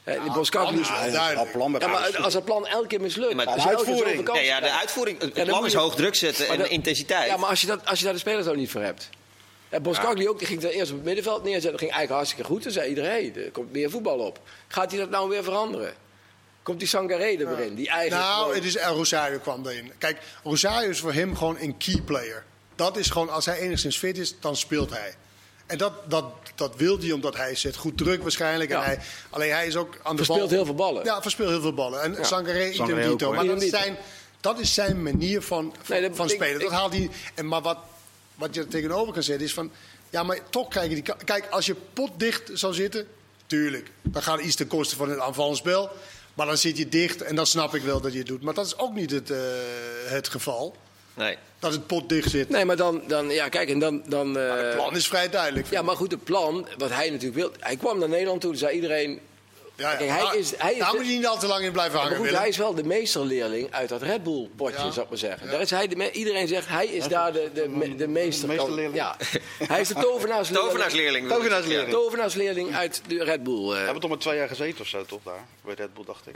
[0.04, 4.40] Is Ja, plan Ja, maar als dat plan elke keer mislukt, maar de uitvoering.
[4.44, 7.30] Ja, de uitvoering, het plan is je- hoog druk zetten en dat- intensiteit.
[7.30, 9.08] Ja, maar als je, dat, als je daar de spelers ook niet voor hebt.
[9.70, 11.70] Ja, Boskakli ook, die ging er eerst op het middenveld neerzetten.
[11.70, 12.62] Dat ging eigenlijk hartstikke goed.
[12.62, 14.40] Dan zei iedereen, hey, er komt meer voetbal op.
[14.68, 15.92] Gaat hij dat nou weer veranderen?
[16.62, 17.74] Komt die Sangaré er weer in?
[17.74, 19.92] Die eigenlijk Nou, gewoon- het is, El Rosario kwam erin.
[19.98, 22.44] Kijk, Rosario is voor hem gewoon een key player.
[22.74, 25.14] Dat is gewoon, als hij enigszins fit is, dan speelt hij.
[25.66, 26.24] En dat, dat,
[26.54, 28.70] dat wil hij omdat hij zet goed druk waarschijnlijk.
[28.70, 28.78] Ja.
[28.78, 28.98] En hij,
[29.30, 30.56] alleen hij is ook aan de Verspeelt bal.
[30.56, 31.04] heel veel ballen.
[31.04, 32.02] Ja, verspeelt heel veel ballen.
[32.02, 32.22] En Ja.
[32.24, 33.32] Sangaré, idem dito.
[33.32, 33.96] Maar dat zijn,
[34.40, 36.60] dat is zijn manier van, van, Nee, dat- van ik- spelen.
[36.60, 37.10] Dat ik- haalt hij.
[37.34, 37.78] En, maar wat,
[38.40, 39.70] wat je er tegenover kan zetten is van...
[40.10, 41.14] Ja, maar toch krijg je die...
[41.24, 43.06] Kijk, als je potdicht zou zitten...
[43.46, 45.90] Tuurlijk, dan gaat iets ten koste van het aanvallend spel.
[46.34, 48.42] Maar dan zit je dicht en dan snap ik wel dat je het doet.
[48.42, 49.38] Maar dat is ook niet het, eh,
[50.04, 50.76] het geval.
[51.14, 51.36] Nee.
[51.58, 52.48] Dat het pot dicht zit.
[52.48, 54.02] Nee, maar dan, dan ja, kijk, en dan.
[54.06, 55.70] dan eh, Het plan is vrij duidelijk.
[55.70, 57.52] ja, maar goed, het plan, wat hij natuurlijk wil.
[57.58, 59.20] Hij kwam naar Nederland toe, zei iedereen.
[59.80, 59.96] Ja, ja.
[59.96, 61.72] Kijk, hij Daar- is- hij is daar de- moet je niet al te lang in
[61.72, 64.90] blijven hangen, goed, hij is wel de meesterleerling uit dat Red Bull potje, Ja.
[64.90, 65.50] zou ik maar zeggen.
[65.50, 68.48] Daar is hij de iedereen zegt, hij is daar de, de, me- de meester.
[68.48, 68.94] meesterleerling.
[68.94, 69.16] Ja.
[69.58, 70.68] Hij is de tovenaarsleerling.
[70.70, 71.28] Tovenaarsleerling.
[71.28, 71.90] Tovenaarsleerling.
[71.90, 73.70] Tovenaarsleerling uit de Red Bull.
[73.70, 73.76] eh.
[73.76, 75.44] Hij heeft toch maar twee jaar gezeten of zo, toch daar?
[75.64, 76.34] Bij Red Bull, dacht ik.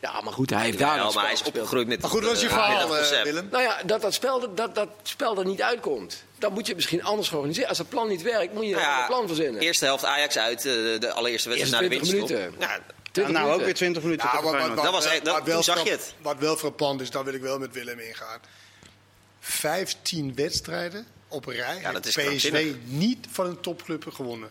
[0.00, 1.54] Ja, maar goed, hij heeft daar dat maar hij is spel gespeeld.
[1.64, 3.22] opgegroeid met Maar goed, wat is je verhaal, dat eh.
[3.22, 3.48] Willem?
[3.50, 6.24] Nou ja, dat dat spel, dat, dat spel er niet uitkomt.
[6.38, 7.68] Dan moet je het misschien anders organiseren.
[7.68, 9.60] Als het plan niet werkt, moet je Nou een ja, plan verzinnen.
[9.62, 12.38] Eerste helft Ajax uit, eh, de allereerste wedstrijd na de 20 winterstop.
[12.50, 12.68] minuten.
[12.68, 12.80] Ja, Ja,
[13.12, 14.74] 20 nou, ook weer 20 minuten Ja, wat, wat, Feyenoord.
[14.74, 16.14] wat, Dat was wel- echt- dat- wat wel zag je het.
[16.22, 18.38] Wat wel frappant is, daar wil ik wel met Willem ingaan.
[19.40, 24.48] 15 wedstrijden op rij Ja, dat is heeft PSV niet van een topclub gewonnen.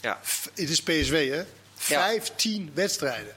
[0.00, 0.20] ja.
[0.26, 1.42] F- Het is PSV, hè?
[1.76, 3.34] 15 wedstrijden.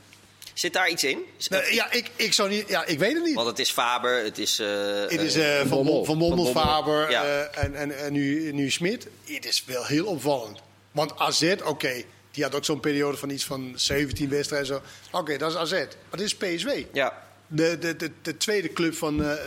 [0.61, 1.19] Zit daar iets in?
[1.49, 2.67] Nou, ja, ik, ik zou niet...
[2.69, 3.35] Ja, ik weet het niet.
[3.35, 4.59] Want het is Faber, het is...
[4.59, 4.67] eh,
[5.07, 5.83] Het is eh, eh, van, Bommel.
[5.85, 7.23] Bommel, van Bommel, Van Bommel, Faber ja.
[7.23, 9.07] eh, en, en, en nu, nu Smit.
[9.25, 10.59] Het is wel heel opvallend.
[10.91, 14.67] Want AZ, oké, die had ook zo'n periode van iets van 17 wedstrijden.
[14.67, 14.81] zo.
[15.17, 15.71] Oké, dat is AZ.
[15.71, 15.87] Maar
[16.19, 16.83] dit is PSV.
[16.93, 17.23] ja.
[17.47, 19.37] De, de, de, de tweede club van, eh, eh,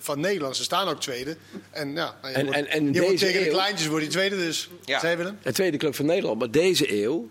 [0.00, 0.56] van Nederland.
[0.56, 1.36] Ze staan ook tweede.
[1.70, 4.04] En, ja, nou, je En- wordt, en- en je deze wordt tegen de kleintjes wordt
[4.04, 4.68] die tweede dus.
[4.84, 5.16] Ja.
[5.16, 5.38] Willem?
[5.42, 7.28] De tweede club van Nederland, maar deze eeuw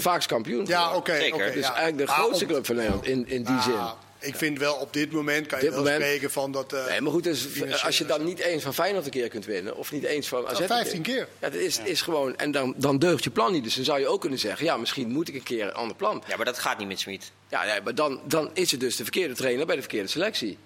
[0.00, 0.66] vaak kampioen.
[0.66, 1.16] Ja, oké.
[1.16, 1.52] Zeker.
[1.52, 1.74] Dus ja.
[1.74, 3.74] eigenlijk de grootste club van Nederland in, in die Ah, zin.
[4.22, 6.72] Ik vind wel op dit moment kan je wel moment- spreken van dat...
[6.72, 9.28] eh, Nee, maar goed, dus, financiële als je dan niet eens van Feyenoord een keer
[9.28, 11.28] kunt winnen, of niet eens van AZ een 15 keer.
[11.38, 13.64] Ja, dat is, is gewoon, en dan, dan deugt je plan niet.
[13.64, 15.96] Dus dan zou je ook kunnen zeggen, ja, misschien moet ik een keer een ander
[15.96, 16.22] plan.
[16.26, 17.30] ja, maar dat gaat niet met Smit.
[17.48, 20.58] Ja, nee, maar dan, dan is het dus de verkeerde trainer bij de verkeerde selectie.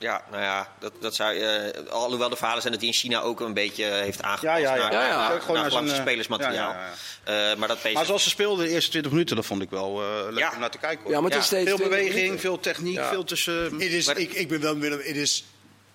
[0.00, 3.20] Ja, nou ja, dat, dat zou, eh, alhoewel de verhalen zijn dat hij in China
[3.20, 4.82] ook een beetje heeft aangepast Ja, ja, ja.
[4.82, 5.16] naar, Ja, ja.
[5.16, 6.72] naar, Ook gewoon naar naar zijn, Vlaamse eh, spelersmateriaal.
[6.72, 6.90] ja,
[7.24, 7.92] ja, Eh, maar dat PSV...
[7.92, 10.52] Maar zoals ze speelden de eerste 20 minuten, dat vond ik wel eh leuk Ja.
[10.54, 11.02] om naar te kijken.
[11.04, 11.12] Hoor.
[11.12, 13.08] Ja, maar het is Ja, steeds veel 20 beweging, veel techniek, Ja.
[13.08, 13.62] veel tussen...
[13.72, 15.44] Het is, Maar- ik, ik ben wel Willem, het is,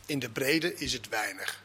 [0.06, 1.64] in de brede is het weinig.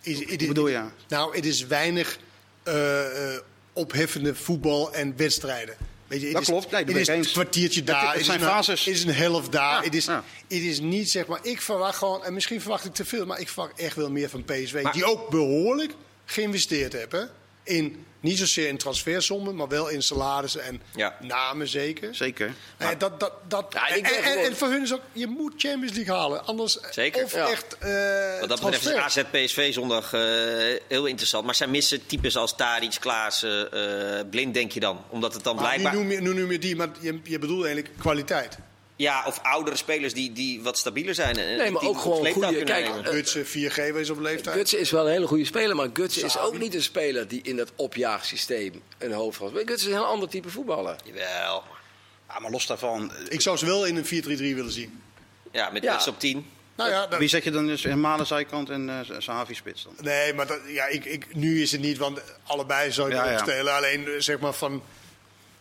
[0.00, 0.82] Is, bedoel je?
[1.08, 2.18] Nou, het is weinig
[2.62, 3.40] eh, eh,
[3.72, 5.76] opheffende voetbal en wedstrijden.
[6.06, 6.70] Weet je, het Dat is, klopt.
[6.70, 8.14] Nee, het is een kwartiertje daar.
[8.14, 8.84] het zijn is een, fases.
[8.84, 9.78] het is een helft daar.
[9.78, 10.24] Ja, het, is, ja.
[10.48, 13.40] het is niet, zeg maar, ik verwacht gewoon, en misschien verwacht ik te veel, maar
[13.40, 14.80] ik verwacht echt wel meer van PSV.
[14.82, 15.92] Maar- die ook behoorlijk
[16.24, 17.30] geïnvesteerd hebben.
[17.66, 21.16] In, niet zozeer in transfersommen, maar wel in salarissen en Ja.
[21.20, 22.14] namen zeker.
[22.14, 22.54] Zeker.
[22.76, 25.92] Eh, dat, dat, dat, Ja, en, en, en voor hun is ook, je moet Champions
[25.96, 26.46] League halen.
[26.46, 27.24] Anders, Zeker.
[27.24, 27.48] Of Ja.
[27.50, 28.94] echt eh Wat dat betreft is.
[28.94, 30.20] AZ PSV zondag eh,
[30.88, 31.44] heel interessant.
[31.44, 35.04] Maar zij missen types als Tadic, Klaassen, eh, Blind denk je dan.
[35.08, 35.94] Omdat het dan Maar nu blijkbaar...
[36.02, 38.58] noem je, nu noem je die, maar je, je bedoelt eigenlijk kwaliteit.
[38.98, 41.36] Ja, of oudere spelers die, die wat stabieler zijn.
[41.36, 42.86] En Nee, maar die ook gewoon goede- kijk.
[42.86, 44.56] Eh, Gutsen, 4G wees op leeftijd.
[44.56, 46.46] Gutsen is wel een hele goede speler, maar Gutsen is Savi.
[46.46, 49.68] ook niet een speler die in dat opjaagsysteem een hoofdrol heeft.
[49.68, 50.96] Gutsen is een heel ander type voetballer.
[51.04, 51.62] Jawel.
[52.28, 55.02] Ja, maar los daarvan, eh, Ik zou ze wel in een 4-3-3 willen zien.
[55.52, 56.00] Ja, met Ja.
[56.08, 56.46] op 10.
[56.76, 59.82] Nou ja, dat- wie zet je dan dus in Malen zijkant en uh, Sahavi spits
[59.84, 59.94] dan?
[60.00, 63.30] nee, maar dat, ja, ik, ik, nu is het niet, want allebei zou ik Ja,
[63.46, 63.76] ja.
[63.76, 64.82] Alleen zeg maar van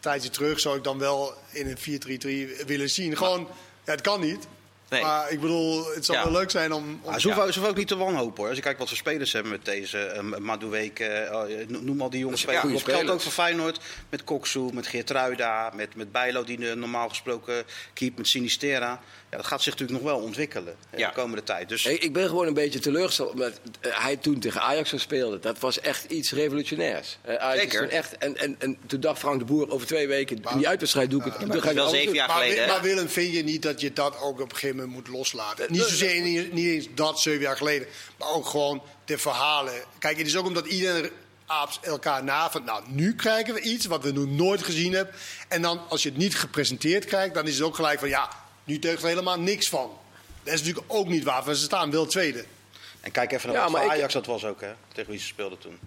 [0.06, 3.18] tijdje terug zou ik dan wel in een 4-3-3 willen zien.
[3.18, 3.48] Gewoon,
[3.86, 4.48] ja, het kan niet.
[4.90, 5.02] Nee.
[5.02, 6.24] Maar ik bedoel, het zou Ja.
[6.24, 7.00] wel leuk zijn om...
[7.04, 8.48] om Ah, ze, hoeven, ze hoeven ook niet te wanhopen hoor.
[8.48, 12.38] Als je kijkt wat ze spelers hebben met deze uh, uh, noem al die jonge
[12.38, 12.84] spelers.
[12.84, 17.64] dat geldt ook voor Feyenoord met Koksu, met Geertruida, met, met Bijlo die normaal gesproken
[17.94, 19.02] keept, met Sinistera.
[19.36, 21.08] Ja, dat gaat zich natuurlijk nog wel ontwikkelen Ja.
[21.08, 21.70] de komende tijd.
[21.70, 25.40] Dus Ik, ik ben gewoon een beetje teleurgesteld omdat eh, hij toen tegen Ajax speelde.
[25.40, 27.18] Dat was echt iets revolutionairs.
[27.22, 27.80] Eh, Ajax is Zeker.
[27.80, 30.68] toen echt, en, en, en toen dacht Frank de Boer over twee weken, in die
[30.68, 31.52] uitwedstrijd doe ik het.
[31.52, 32.68] dan ga ik wel zeven jaar Maar, geleden.
[32.68, 35.66] Maar Willem, vind je niet dat je dat ook op een gegeven moment moet loslaten?
[35.72, 39.74] Niet zozeer niet, niet eens dat zeven jaar geleden, maar ook gewoon de verhalen.
[40.00, 41.10] Kijk, het is ook omdat iedereen
[41.46, 45.16] aaps elkaar na van, nou, nu krijgen we iets wat we nog nooit gezien hebben.
[45.48, 48.30] En dan, als je het niet gepresenteerd krijgt, dan is het ook gelijk van, ja,
[48.66, 49.92] nu deugt er helemaal niks van.
[50.44, 52.46] Dat is natuurlijk ook niet waar, want ze staan wel tweede.
[53.02, 55.20] En kijk even naar Ja, wat maar ik- Ajax dat was ook, hè, tegen wie
[55.20, 55.80] ze speelden toen.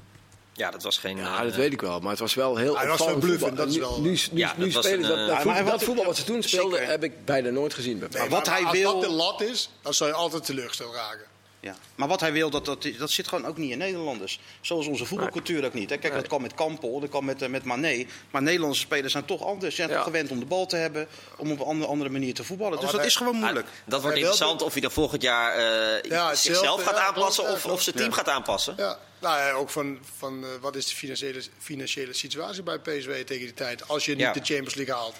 [0.53, 1.17] Ja, dat was geen...
[1.17, 2.01] Ja, eh, dat weet ik wel.
[2.01, 4.19] Maar het was wel heel Hij was wel bluffend, dat is Nu- wel- Nu, nu,
[4.33, 6.25] Ja, nu dat was spelen een, dat, eh, dat, maar voetbal, dat voetbal wat ze
[6.25, 7.99] toen speelden, heb ik bijna nooit gezien.
[7.99, 10.45] bij Nee, wat maar hij als wil- dat de lat is, dan zou je altijd
[10.45, 11.27] teleurgesteld raken.
[11.61, 11.77] Ja.
[11.94, 14.40] Maar wat hij wil, dat, dat, dat zit gewoon ook niet in Nederlanders.
[14.61, 15.90] Zoals onze voetbalcultuur ook niet.
[15.90, 15.97] Hè.
[15.99, 18.07] Kijk, dat kan met Kampel, dat kan met, eh, met Mané.
[18.31, 19.71] Maar Nederlandse spelers zijn toch anders.
[19.71, 19.94] Ze zijn Ja.
[19.94, 22.73] toch gewend om de bal te hebben, om op een andere, andere manier te voetballen.
[22.73, 23.66] Dus Maar dat hij- is gewoon moeilijk.
[23.66, 27.44] Ah, dat wordt interessant of hij dan volgend jaar eh, Ja, zichzelf gaat ja, aanpassen
[27.53, 28.14] of, of zijn team Ja.
[28.16, 28.75] gaat aanpassen.
[28.77, 33.25] Ja, nou ja, ook van, van eh, wat is de financiële, financiële situatie bij PSV
[33.25, 34.33] tegen die tijd als je niet Ja.
[34.33, 35.14] de Champions League haalt.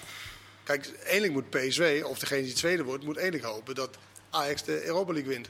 [0.63, 3.89] Kijk, eigenlijk moet PSV, of degene die tweede wordt, moet eigenlijk hopen dat
[4.29, 5.49] Ajax de Europa League wint.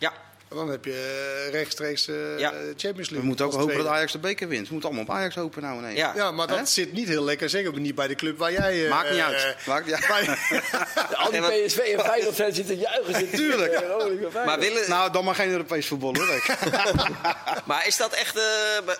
[0.00, 0.12] Ja,
[0.48, 2.50] dan heb je eh, rechtstreeks eh, Ja.
[2.50, 3.18] Champions League.
[3.20, 3.86] We moeten ook hopen dat.
[3.86, 4.66] Ajax de beker wint.
[4.66, 5.98] We moeten allemaal op Ajax hopen nou ineens.
[5.98, 6.12] Ja.
[6.16, 7.48] Ja, maar dat zit niet heel lekker.
[7.50, 8.84] Zeker niet bij de club waar jij...
[8.84, 9.56] eh, Maakt niet uit.
[9.66, 10.06] Maakt niet uit.
[10.08, 10.36] bij-
[11.24, 13.14] Al die PSV en Feyenoord fans zitten te juichen.
[13.14, 13.74] zitten Tuurlijk.
[13.74, 14.32] Feyenoord.
[14.44, 16.42] Maar, willen, Nou, dan maar geen Europees voetbal hoor.
[17.64, 18.42] Maar is dat echt eh,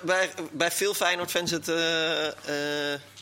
[0.03, 2.33] bij- bij, veel Feyenoord-fans het eh, eh,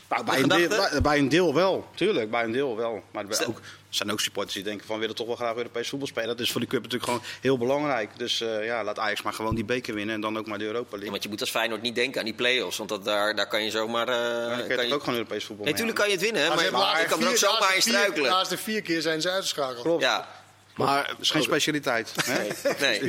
[0.09, 3.03] Nou, bij, een deel, bij, bij een deel wel, tuurlijk, bij een deel wel.
[3.11, 5.89] Maar er ook, zijn ook supporters die denken van we willen toch wel graag Europees
[5.89, 6.27] voetbal spelen.
[6.29, 8.09] Dat is voor die club natuurlijk gewoon heel belangrijk.
[8.17, 10.65] Dus eh, ja, laat Ajax maar gewoon die beker winnen en dan ook maar de
[10.65, 11.09] Europa Ja, League.
[11.11, 12.77] want je moet als Feyenoord niet denken aan die play-offs.
[12.77, 14.07] Want dat, daar, daar kan je zomaar...
[14.07, 16.47] eh, dan kan je- ook gewoon Europees voetbal Nee, mee tuurlijk kan je het winnen,
[16.47, 18.29] Maar maar, maar, je kan er ook zomaar in struikelen.
[18.31, 19.81] laatste vier keer zijn ze uitgeschakeld.
[19.81, 20.01] Klopt.
[20.01, 20.27] Ja,
[20.75, 22.11] Maar Dat is geen specialiteit.
[22.25, 22.33] Hè?
[22.37, 22.51] nee,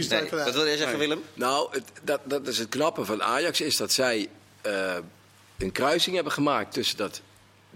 [0.09, 0.29] nee.
[0.31, 0.99] Wat wil jij zeggen.
[0.99, 1.23] Willem?
[1.35, 4.29] Nou, het, dat, dat is het knappe van Ajax, is dat zij
[4.61, 4.97] eh,
[5.59, 7.21] een kruising hebben gemaakt tussen dat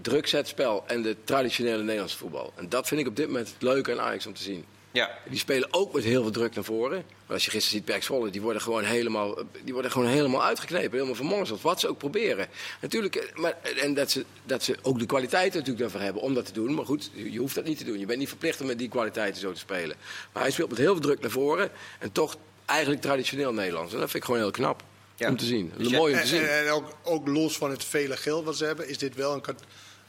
[0.03, 2.53] drukzetspel en de traditionele Nederlandse voetbal.
[2.57, 4.65] En dat vind ik op dit moment het leuke aan Ajax om te zien.
[4.93, 5.11] Ja.
[5.29, 7.05] Die spelen ook met heel veel druk naar voren.
[7.27, 10.45] Maar als je gisteren ziet, Pek Zwolle, die worden gewoon helemaal, die worden gewoon helemaal
[10.45, 10.91] uitgeknepen.
[10.93, 12.47] Helemaal vermonsterd, wat ze ook proberen.
[12.81, 16.35] Natuurlijk, eh, maar, en dat ze, dat ze ook de kwaliteiten natuurlijk daarvoor hebben om
[16.35, 16.75] dat te doen.
[16.75, 17.99] Maar goed, je hoeft dat niet te doen.
[17.99, 19.97] Je bent niet verplicht om met die kwaliteiten zo te spelen.
[20.33, 21.71] Maar hij speelt met heel veel druk naar voren.
[21.99, 23.93] En toch eigenlijk traditioneel Nederlands.
[23.93, 24.83] En dat vind ik gewoon heel knap
[25.17, 25.29] Ja.
[25.29, 25.73] om te zien.
[25.77, 26.47] Dus Mooi om te En, zien.
[26.49, 29.33] en, en ook, ook los van het vele geld wat ze hebben, is dit wel
[29.35, 29.41] een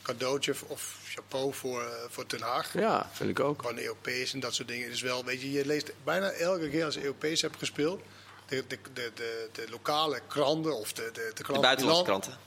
[0.06, 2.74] cadeautje of chapeau voor, eh, voor Den Haag.
[2.74, 3.62] Ja, vind ik ook.
[3.62, 4.90] Gewoon Europees en dat soort dingen.
[4.90, 8.02] Dus wel, weet je, je leest bijna elke keer als je Europees hebt gespeeld,
[8.48, 12.38] de, de, de, de, de lokale kranten of de, de, de De buitenlandse kranten.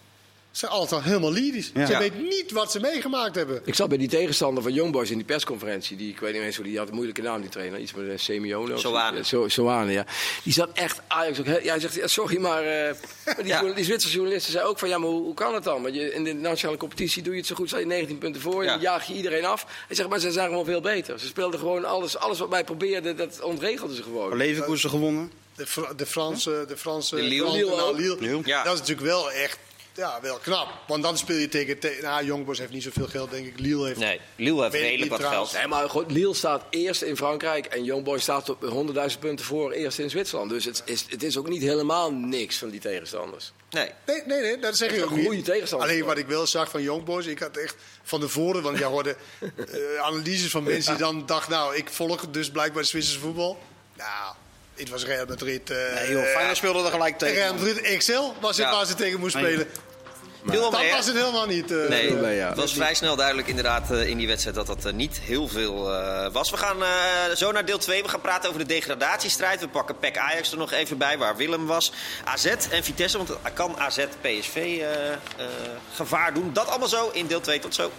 [0.59, 1.71] Zijn altijd helemaal lyrisch.
[1.75, 1.87] Ja.
[1.87, 1.99] Ze Ja.
[1.99, 3.61] weten niet wat ze meegemaakt hebben.
[3.65, 5.97] Ik zat bij die tegenstander van Young Boys in die persconferentie.
[5.97, 7.79] Die, ik weet niet eens hoe die had een moeilijke naam, die trainer.
[7.81, 8.75] Iets met een Semione.
[8.75, 8.89] of zo.
[8.89, 9.23] Soane.
[9.23, 10.07] So- Soane, ja.
[10.43, 11.47] Die zat echt Ajax ook.
[11.47, 12.95] heel- Ja, hij zegt, ja, sorry, maar, eh,
[13.25, 13.63] maar die, Ja.
[13.63, 15.83] die Zwitserse journalisten zei ook van, ja, maar hoe, hoe kan het dan?
[15.83, 18.41] Want je, in de nationale competitie doe je het zo goed, sta je 19 punten
[18.43, 18.71] voor, Ja.
[18.73, 19.67] dan jaag je iedereen af.
[19.87, 21.19] Hij zegt, maar ze zijn gewoon veel beter.
[21.21, 24.37] Ze speelden gewoon alles, alles wat wij probeerden, dat ontregelden ze gewoon.
[24.37, 25.33] Leverkusen gewonnen.
[25.57, 27.37] De, Fra- de Franse, de Franse De Lille.
[27.43, 27.97] kranten, Lille nou.
[28.21, 28.41] Lille.
[28.45, 28.63] Ja.
[28.65, 29.59] Dat is natuurlijk wel echt
[29.99, 30.69] ja, wel knap.
[30.87, 31.79] Want dan speel je tegen...
[31.79, 33.59] tegen nou, Jongbos heeft niet zoveel geld, denk ik.
[33.59, 33.99] Lille heeft...
[33.99, 35.51] Nee, Lille heeft redelijk wat trouwens.
[35.51, 35.63] geld.
[35.63, 39.45] Nee, maar goed, Lille staat eerst in Frankrijk en Young Boys staat op 100.000 punten
[39.45, 40.51] voor eerst in Zwitserland.
[40.51, 43.53] Dus het is, het is ook niet helemaal niks van die tegenstanders.
[43.71, 43.91] Nee.
[44.07, 45.27] Nee, nee, nee, dat zeg ik ook een niet.
[45.27, 45.89] goede tegenstander.
[45.89, 48.87] Alleen wat ik wel zag van Young Boys, ik had echt van tevoren, want jij
[48.87, 53.21] hoorde eh, analyses van mensen die dan dachten, nou, ik volg dus blijkbaar de Zwitserse
[53.21, 53.59] voetbal.
[53.97, 54.35] Nou,
[54.75, 55.71] het was Real Madrid.
[55.71, 57.35] eh Nee joh, Feyenoord speelde er gelijk tegen.
[57.35, 58.73] Real Madrid XL was het Ja.
[58.73, 59.53] waar ze tegen moesten Nee.
[59.53, 59.73] spelen.
[60.45, 61.71] Dat was het helemaal niet.
[61.71, 61.89] eh.
[61.89, 62.49] Nee, Nee, ja.
[62.49, 65.49] het was vrij snel duidelijk inderdaad eh, in die wedstrijd dat dat eh, niet heel
[65.49, 66.51] veel eh, was.
[66.51, 66.89] We gaan eh,
[67.37, 68.03] zo naar deel 2.
[68.03, 69.61] We gaan praten over de degradatiestrijd.
[69.61, 71.93] We pakken PEC Ajax er nog even bij, waar Willem was.
[72.25, 75.19] AZ en Vitesse, want het kan AZ PSV eh, eh,
[75.95, 76.51] gevaar doen.
[76.53, 77.59] Dat allemaal zo in deel 2.
[77.59, 77.91] Tot zo.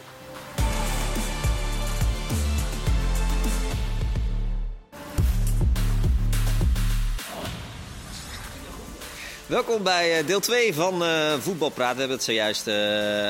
[9.49, 11.93] Welkom bij eh, deel 2 van eh Voetbalpraat.
[11.93, 12.73] We hebben het zojuist eh,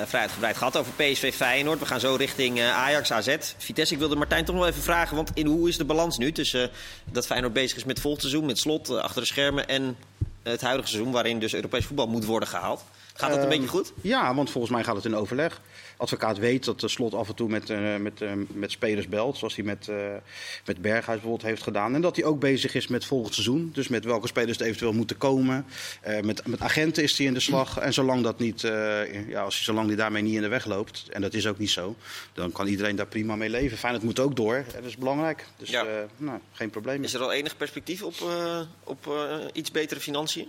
[0.05, 1.79] vrij uitgebreid gehad over PSV Feyenoord.
[1.79, 3.93] We gaan zo richting Ajax, AZ, Vitesse.
[3.93, 6.69] Ik wilde Martijn toch nog even vragen, want in hoe is de balans nu tussen
[7.11, 9.97] dat Feyenoord bezig is met volgend seizoen, met slot, achter de schermen en
[10.43, 12.83] het huidige seizoen waarin dus Europees voetbal moet worden gehaald?
[13.19, 13.93] Gaat dat een Ehm, beetje goed?
[14.01, 15.61] Ja, want volgens mij gaat het in overleg.
[15.97, 19.37] Advocaat weet dat de slot af en toe met, eh, met, eh, met spelers belt.
[19.37, 19.95] Zoals hij met, eh
[20.65, 21.95] met Berghuis bijvoorbeeld heeft gedaan.
[21.95, 23.69] En dat hij ook bezig is met volgend seizoen.
[23.73, 25.65] Dus met welke spelers er eventueel moeten komen.
[26.21, 27.77] Met, met agenten is hij in de slag.
[27.77, 28.61] En zolang dat niet,
[29.27, 31.05] ja, als hij, zolang hij daarmee niet in de weg loopt.
[31.09, 31.95] En dat is ook niet zo.
[32.33, 33.77] Dan kan iedereen daar prima mee leven.
[33.77, 34.63] Feyenoord moet ook door.
[34.73, 35.45] Dat is belangrijk.
[35.57, 35.85] Dus Ja.
[36.17, 37.03] nou, geen probleem.
[37.03, 38.15] Is er al enig perspectief op,
[38.83, 39.13] op
[39.53, 40.47] iets betere financiën?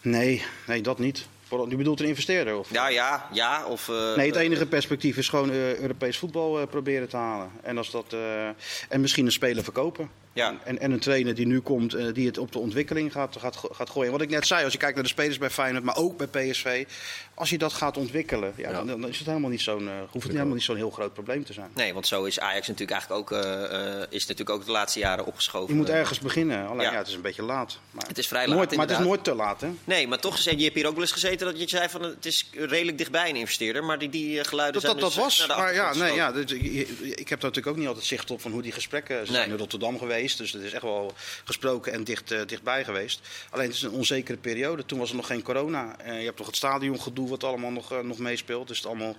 [0.00, 1.26] Nee, nee, dat niet.
[1.50, 2.58] U bedoelt een investeerder?
[2.58, 2.72] Of?
[2.72, 3.64] Ja, ja, ja.
[3.66, 7.50] Of, eh, Nee, het enige perspectief is gewoon eh, Europees voetbal eh, proberen te halen.
[7.62, 8.16] En, als dat,
[8.88, 10.10] en misschien een speler verkopen.
[10.38, 10.54] Ja.
[10.64, 13.56] En, en een trainer die nu komt, eh, die het op de ontwikkeling gaat, gaat,
[13.70, 14.12] gaat gooien.
[14.12, 16.26] Wat ik net zei, als je kijkt naar de spelers bij Feyenoord, maar ook bij
[16.26, 16.86] PSV.
[17.34, 18.74] Als je dat gaat ontwikkelen, ja, Ja.
[18.74, 21.12] Dan, dan is het helemaal niet zo'n, eh, hoeft het helemaal niet zo'n heel groot
[21.12, 21.70] probleem te zijn.
[21.74, 25.26] Nee, want zo is Ajax natuurlijk eigenlijk ook, eh, is natuurlijk ook de laatste jaren
[25.26, 25.74] opgeschoven.
[25.74, 26.66] Je moet ergens beginnen.
[26.68, 26.92] Alleen Ja.
[26.92, 26.98] ja.
[26.98, 27.78] het is een beetje laat.
[27.90, 29.68] Maar Het is vrij laat, Nooit, maar het is nooit te laat, hè?
[29.84, 32.26] Nee, maar toch, je hebt hier ook wel eens gezeten dat je zei van het
[32.26, 33.84] is redelijk dichtbij een investeerder.
[33.84, 35.46] Maar die, die geluiden Dat, dat, zijn dat dus was.
[35.48, 38.30] naar de Maar ja, nee, ja, dus, ik heb daar natuurlijk ook niet altijd zicht
[38.30, 39.26] op van hoe die gesprekken.
[39.26, 39.48] Zijn Nee.
[39.48, 41.12] in Rotterdam geweest, dus het is echt wel
[41.44, 43.20] gesproken en dicht, eh, dichtbij geweest.
[43.50, 44.86] Alleen het is een onzekere periode.
[44.86, 45.96] Toen was er nog geen corona.
[45.98, 48.68] Eh, je hebt toch het stadiongedoe wat allemaal nog, eh, nog meespeelt.
[48.68, 49.16] Dus het allemaal,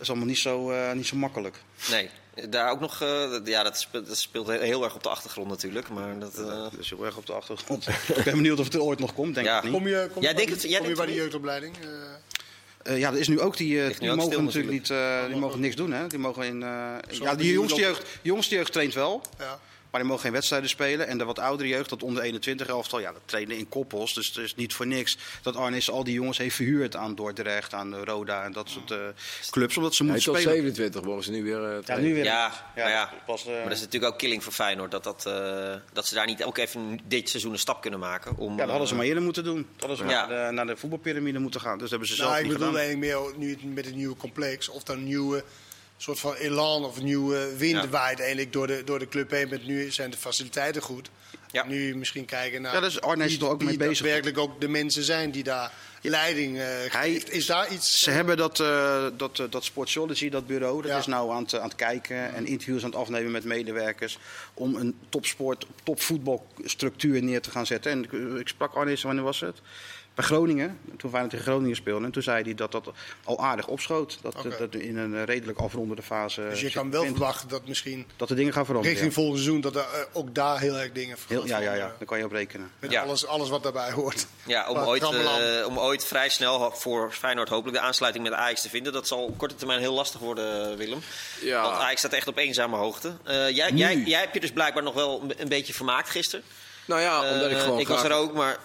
[0.00, 1.56] is allemaal niet zo, eh, niet zo makkelijk.
[1.90, 2.10] Nee,
[2.48, 5.88] daar ook nog, eh, ja, dat speelt, dat speelt heel- erg op de achtergrond natuurlijk.
[5.88, 7.86] Maar dat, Dat is heel erg op de achtergrond.
[8.16, 9.56] ik ben benieuwd of het er ooit nog komt, denk Ja.
[9.58, 9.72] ik niet.
[9.72, 11.76] Kom je, kom Jij bij, het- jij kom je bij de jeugdopleiding?
[11.76, 11.88] Eh,
[12.82, 14.90] Eh, ja, er is nu ook die, eh, nu die ook mogen stil natuurlijk niet,
[14.90, 16.06] eh, die mogen niks doen, hè?
[16.06, 19.22] Die mogen in, eh, ja, die jongste jeugd, jongste jeugd traint wel.
[19.38, 19.58] ja.
[19.90, 21.06] Maar die mogen geen wedstrijden spelen.
[21.06, 24.14] En de wat oudere jeugd, dat onder 21 elftal, ja, dat trainen in koppels.
[24.14, 27.74] Dus het is niet voor niks dat Arnis al die jongens heeft verhuurd aan Dordrecht,
[27.74, 28.98] aan Roda en dat soort eh,
[29.50, 29.76] clubs.
[29.76, 30.56] Omdat ze Hij moeten tot spelen.
[30.56, 32.24] 27 mogen ze nu weer eh, Ja, nu weer.
[32.24, 34.90] Ja, Ja, pas, eh, maar dat is natuurlijk ook killing voor Feyenoord.
[34.90, 38.36] Dat, dat, eh, dat ze daar niet ook even dit seizoen een stap kunnen maken.
[38.36, 39.66] Om, Ja, dat hadden ze maar eerder moeten doen.
[39.76, 40.26] Dat hadden ze Ja.
[40.26, 41.72] naar, de, naar de voetbalpyramide moeten gaan.
[41.72, 42.84] Dus dat hebben ze zelf Nou, ik niet bedoel gedaan.
[42.86, 44.68] eigenlijk meer nu het- met het nieuwe complex.
[44.68, 45.44] Of een nieuwe
[46.00, 47.88] soort van elan of nieuwe wind Ja.
[47.88, 49.48] waait eigenlijk door de, door de club heen.
[49.48, 51.10] Met nu zijn de faciliteiten goed.
[51.50, 51.66] Ja.
[51.66, 53.92] Nu misschien kijken naar Ja, daar is Arnees wie, er ook mee bezig.
[53.98, 57.30] daadwerkelijk ook de mensen zijn die daar leiding eh geeft.
[57.30, 58.00] Is daar iets...
[58.00, 60.98] Ze hebben dat, eh dat, eh, dat Sportsology, dat bureau, dat Ja.
[60.98, 64.18] is nou aan het, aan het kijken en interviews aan het afnemen met medewerkers
[64.54, 67.90] om een topsport, topvoetbalstructuur neer te gaan zetten.
[67.92, 69.56] En ik, ik sprak Arnees, wanneer was het?
[70.18, 72.04] Bij Groningen, toen Feyenoord tegen Groningen speelde.
[72.04, 72.90] En toen zei hij dat dat
[73.24, 74.18] al aardig opschoot.
[74.22, 77.66] Dat, dat in een eh, redelijk afrondende fase dus je zich kan wel verwachten dat
[77.66, 78.96] misschien dat de dingen gaan veranderen.
[78.96, 79.20] richting ja.
[79.22, 79.60] volgend seizoen...
[79.60, 81.94] dat er eh, ook daar heel erg dingen gaan ja, ja, ja, veranderen.
[81.98, 82.70] daar kan je op rekenen.
[82.78, 83.02] Met Ja.
[83.02, 84.26] alles, alles wat daarbij hoort.
[84.46, 88.62] Ja, om ooit, eh, om ooit vrij snel voor Feyenoord hopelijk de aansluiting met Ajax
[88.62, 88.92] te vinden.
[88.92, 91.00] Dat zal op korte termijn heel lastig worden, Willem.
[91.40, 91.62] Ja.
[91.62, 93.12] Want Ajax staat echt op eenzame hoogte.
[93.24, 96.44] Eh, jij, jij, jij hebt je dus blijkbaar nog wel een- een beetje vermaakt gisteren.
[96.84, 98.58] Nou ja, omdat ik Eh, gewoon ik was er ook, maar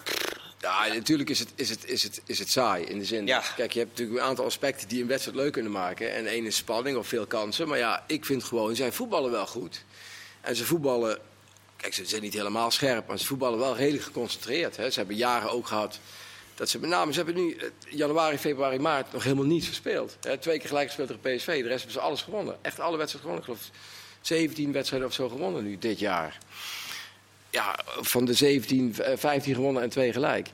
[0.64, 3.26] Ja, natuurlijk is het, is, het, is, het, is het saai in de zin.
[3.26, 3.42] Ja.
[3.56, 6.14] Kijk, je hebt natuurlijk een aantal aspecten die een wedstrijd leuk kunnen maken.
[6.14, 7.68] En één is spanning of veel kansen.
[7.68, 9.84] Maar ja, ik vind gewoon, zij voetballen wel goed.
[10.40, 11.18] En ze voetballen,
[11.76, 14.76] kijk, ze zijn niet helemaal scherp, maar ze voetballen wel redelijk geconcentreerd.
[14.76, 14.90] Hè.
[14.90, 15.98] Ze hebben jaren ook gehad
[16.54, 20.16] dat ze met name, ze hebben nu eh, januari, februari, maart nog helemaal niets gespeeld.
[20.20, 20.38] Hè.
[20.38, 22.56] Twee keer gelijk gespeeld tegen PSV, de rest hebben ze alles gewonnen.
[22.62, 23.56] Echt alle wedstrijden gewonnen.
[23.56, 23.80] Ik geloof
[24.20, 26.38] 17 wedstrijden of zo gewonnen nu dit jaar
[27.54, 30.48] ja, van de 17, eh, 15 gewonnen en 2 gelijk.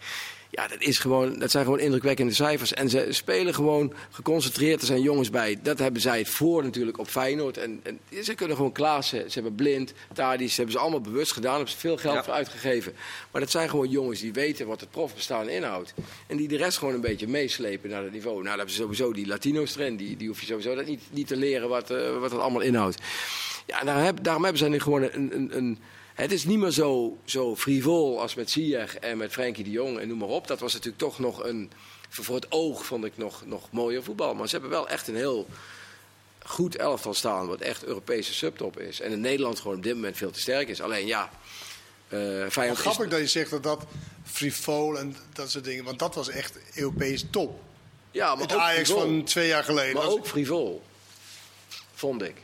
[0.53, 2.73] Ja, dat, is gewoon, dat zijn gewoon indrukwekkende cijfers.
[2.75, 4.81] En ze spelen gewoon geconcentreerd.
[4.81, 5.59] Er zijn jongens bij.
[5.63, 7.57] Dat hebben zij het voor natuurlijk op Feyenoord.
[7.59, 9.31] En, en ze kunnen gewoon klaassen.
[9.31, 10.51] Ze hebben blind, Tadis.
[10.51, 11.49] Ze hebben ze allemaal bewust gedaan.
[11.51, 12.25] Daar hebben ze veel geld Ja.
[12.25, 12.93] voor uitgegeven.
[13.31, 15.95] Maar dat zijn gewoon jongens die weten wat het profbestaan inhoudt.
[16.27, 18.35] En die de rest gewoon een beetje meeslepen naar het niveau.
[18.35, 19.97] Nou, dan hebben ze sowieso die Latino's erin.
[19.97, 22.61] Die, die hoef je sowieso dat niet, niet te leren wat, eh, wat het allemaal
[22.61, 23.01] inhoudt.
[23.67, 25.31] Ja, en daar heb- daarom hebben ze nu gewoon een...
[25.35, 25.79] een, een
[26.15, 29.99] het is niet meer zo, zo frivol als met Ziyech en met Frenkie de Jong
[29.99, 30.47] en noem maar op.
[30.47, 31.71] Dat was natuurlijk toch nog een...
[32.09, 34.35] Voor het oog vond ik nog, nog mooier voetbal.
[34.35, 35.47] Maar ze hebben wel echt een heel
[36.47, 37.47] goed elftal staan...
[37.47, 39.01] wat echt Europese subtop is.
[39.01, 40.81] En in Nederland gewoon op dit moment veel te sterk is.
[40.83, 41.31] Alleen ja,
[42.09, 42.85] eh Wel Feyenoord is...
[42.85, 43.85] grappig dat je zegt dat dat
[44.25, 45.85] frivol en dat soort dingen...
[45.85, 47.61] want dat was echt Europees top.
[48.11, 49.01] Ja, maar Het Ajax frivol.
[49.01, 49.95] van twee jaar geleden.
[49.95, 50.83] Maar was- ook frivol,
[51.95, 52.35] vond ik.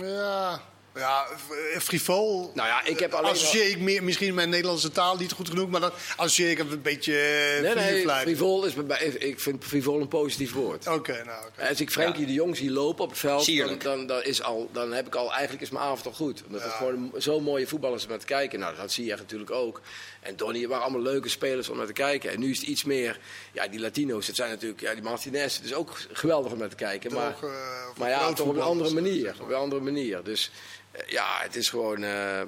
[0.00, 0.62] Ja,
[0.94, 2.50] ja f- frivol.
[2.54, 5.68] Nou ja, ik heb alleen Associeer ik meer, misschien mijn Nederlandse taal niet goed genoeg,
[5.70, 8.98] maar dan associeer ik het een beetje eh, Nee, nee, frivol is bij mij...
[9.06, 10.86] Ik vind frivol een positief woord.
[10.86, 11.68] Oké, nou oké.
[11.68, 13.82] Als ik Frenkie de Jong zie lopen op het veld, dan, Sierlijk.
[13.82, 16.42] dan, dan, is al, dan heb ik al eigenlijk is mijn avond al goed.
[16.46, 16.76] Omdat het Ja.
[16.76, 18.58] gewoon zo'n mooie voetballers om naar te kijken.
[18.58, 19.80] Nou, dat zie je natuurlijk ook.
[20.20, 22.30] En Donny waren allemaal leuke spelers om naar te kijken.
[22.30, 23.18] En nu is het iets meer,
[23.52, 26.68] ja, die Latino's, dat zijn natuurlijk, ja, die Martinez, het is ook geweldig om naar
[26.68, 27.12] te kijken.
[27.14, 27.56] Maar, Toch, eh,
[27.96, 29.34] maar ja, toch op een andere manier.
[29.40, 30.22] Op een andere manier.
[30.22, 32.02] Dus eh, ja, het is gewoon.
[32.04, 32.40] eh,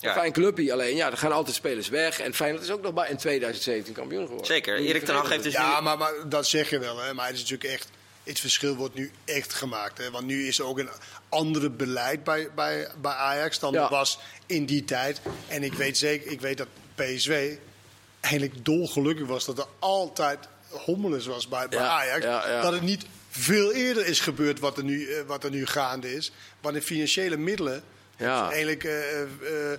[0.00, 0.08] Ja.
[0.08, 2.20] Een fijn clubje, alleen ja, er gaan altijd spelers weg.
[2.20, 4.46] En Feyenoord is ook nog maar in 2017 kampioen geworden.
[4.46, 4.76] zeker.
[4.78, 5.82] Erik ten Hag heeft dus Ja, nu...
[5.84, 7.14] maar, maar dat zeg je wel, hè.
[7.14, 7.88] Maar het is natuurlijk echt...
[8.24, 9.98] Het verschil wordt nu echt gemaakt.
[9.98, 10.10] Hè?
[10.10, 10.88] Want nu is er ook een
[11.28, 13.82] andere beleid bij, bij, bij Ajax dan Ja.
[13.84, 15.20] er was in die tijd.
[15.48, 17.32] En ik weet zeker, ik weet dat PSW
[18.20, 20.38] eigenlijk dolgelukkig was dat er altijd
[20.70, 22.24] hommeles was bij, bij Ja, Ajax.
[22.24, 22.60] ja, ja.
[22.60, 23.04] Dat het niet
[23.38, 26.32] veel eerder is gebeurd wat er nu, eh, wat er nu gaande is.
[26.60, 27.82] Want de financiële middelen
[28.16, 28.46] Ja.
[28.50, 28.84] eigenlijk...
[28.84, 29.78] eh, eh,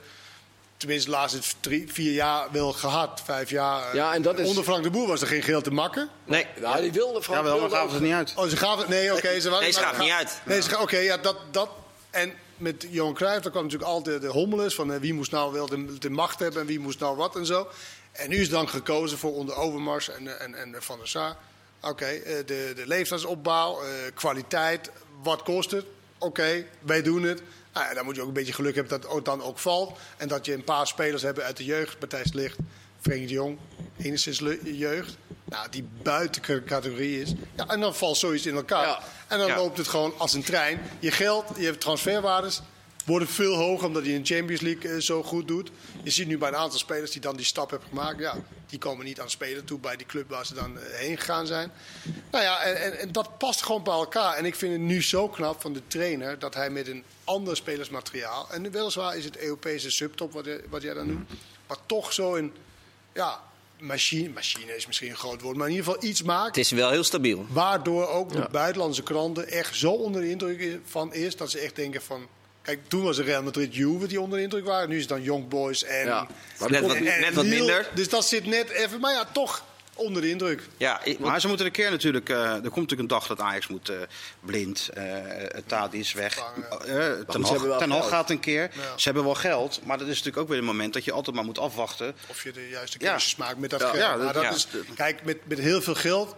[0.78, 3.96] Tenminste, de laatste drie, vier jaar wel gehad, vijf jaar.
[3.96, 6.10] Ja, en dat is- Onder Frank de Boer was er geen geld te makken.
[6.26, 8.34] Nee, Nou, die wilde Frank Ja, wel, maar gaven ze het niet uit.
[8.36, 8.90] Oh, ze gaven...
[8.90, 9.40] Nee, oké.
[9.40, 10.42] ze waren, Nee, ze gaven ga- niet uit.
[10.46, 11.70] Nee, oké, ja, dat, dat...
[12.10, 15.66] En met Johan Cruijff, daar kwam natuurlijk altijd de hommeles van wie moest nou wel
[15.68, 17.68] de, de macht hebben en wie moest nou wat en zo.
[18.12, 21.36] En nu is dan gekozen voor onder Overmars en, en, en Van der Sar.
[21.82, 24.92] Oké, eh, de, de leeftijdsopbouw, eh, kwaliteit,
[25.24, 25.86] wat kost het?
[26.18, 27.42] Oké, wij doen het.
[27.74, 29.58] Nou, ja, dan moet je ook een beetje geluk hebben dat het ook dan ook
[29.60, 29.98] valt.
[30.18, 32.00] En dat je een paar spelers hebt uit de jeugd.
[32.00, 32.58] Matthijs de Ligt,
[33.02, 33.58] Frenkie de Jong,
[33.98, 35.18] enigszins jeugd.
[35.44, 37.34] Nou, die buiten ca- categorie is.
[37.56, 38.88] Ja, en dan valt zoiets in elkaar.
[38.88, 39.00] Ja.
[39.28, 39.56] En dan Ja.
[39.56, 40.80] loopt het gewoon als een trein.
[41.00, 42.62] Je geld, je hebt transferwaardes
[43.08, 45.70] worden veel hoger omdat hij in de Champions League eh, zo goed doet.
[46.04, 48.20] Je ziet nu bij een aantal spelers die dan die stap hebben gemaakt.
[48.20, 48.36] Ja,
[48.68, 51.48] die komen niet aan spelen toe bij die club waar ze dan eh, heen gegaan
[51.48, 51.72] zijn.
[52.32, 54.34] Nou ja, en, en, en dat past gewoon bij elkaar.
[54.34, 57.56] En ik vind het nu zo knap van de trainer dat hij met een ander
[57.56, 58.48] spelersmateriaal.
[58.52, 61.30] En weliswaar is het Europese subtop wat, jij- wat jij dan noemt.
[61.68, 62.54] Maar toch zo een
[63.14, 63.42] ja,
[63.80, 64.30] machine.
[64.30, 66.56] Machine is misschien een groot woord, maar in ieder geval iets maakt.
[66.56, 67.46] Het is wel heel stabiel.
[67.50, 68.48] Waardoor ook de Ja.
[68.52, 72.28] buitenlandse kranten echt zo onder de indruk van is dat ze echt denken van...
[72.68, 74.90] Kijk, toen was het Real Madrid Juve die onder de indruk waren.
[74.90, 76.06] Nu is het dan Young Boys en...
[76.06, 76.28] Ja,
[76.60, 77.56] maar Net wat, net wat Lille.
[77.58, 77.90] minder.
[77.94, 79.00] Dus dat zit net even...
[79.00, 80.62] Maar ja, toch onder de indruk.
[80.78, 82.30] Ja, ik- Maar ze moeten een keer natuurlijk.
[82.30, 83.90] eh, er komt natuurlijk een dag dat Ajax moet.
[83.90, 83.96] eh,
[84.40, 85.04] blind, eh
[85.66, 86.38] Tadi is weg.
[86.38, 88.62] Eh ten Hag, Ten Hag gaat een keer.
[88.62, 88.70] Ja.
[88.98, 89.80] Ze hebben wel geld.
[89.84, 92.16] Maar dat is natuurlijk ook weer een moment dat je altijd maar moet afwachten.
[92.28, 93.10] Of je de juiste Ja.
[93.10, 94.00] keuzes maakt met dat Ja, geld.
[94.00, 94.52] ja, dat- dat ja.
[94.54, 96.36] is, kijk, met, met heel veel geld...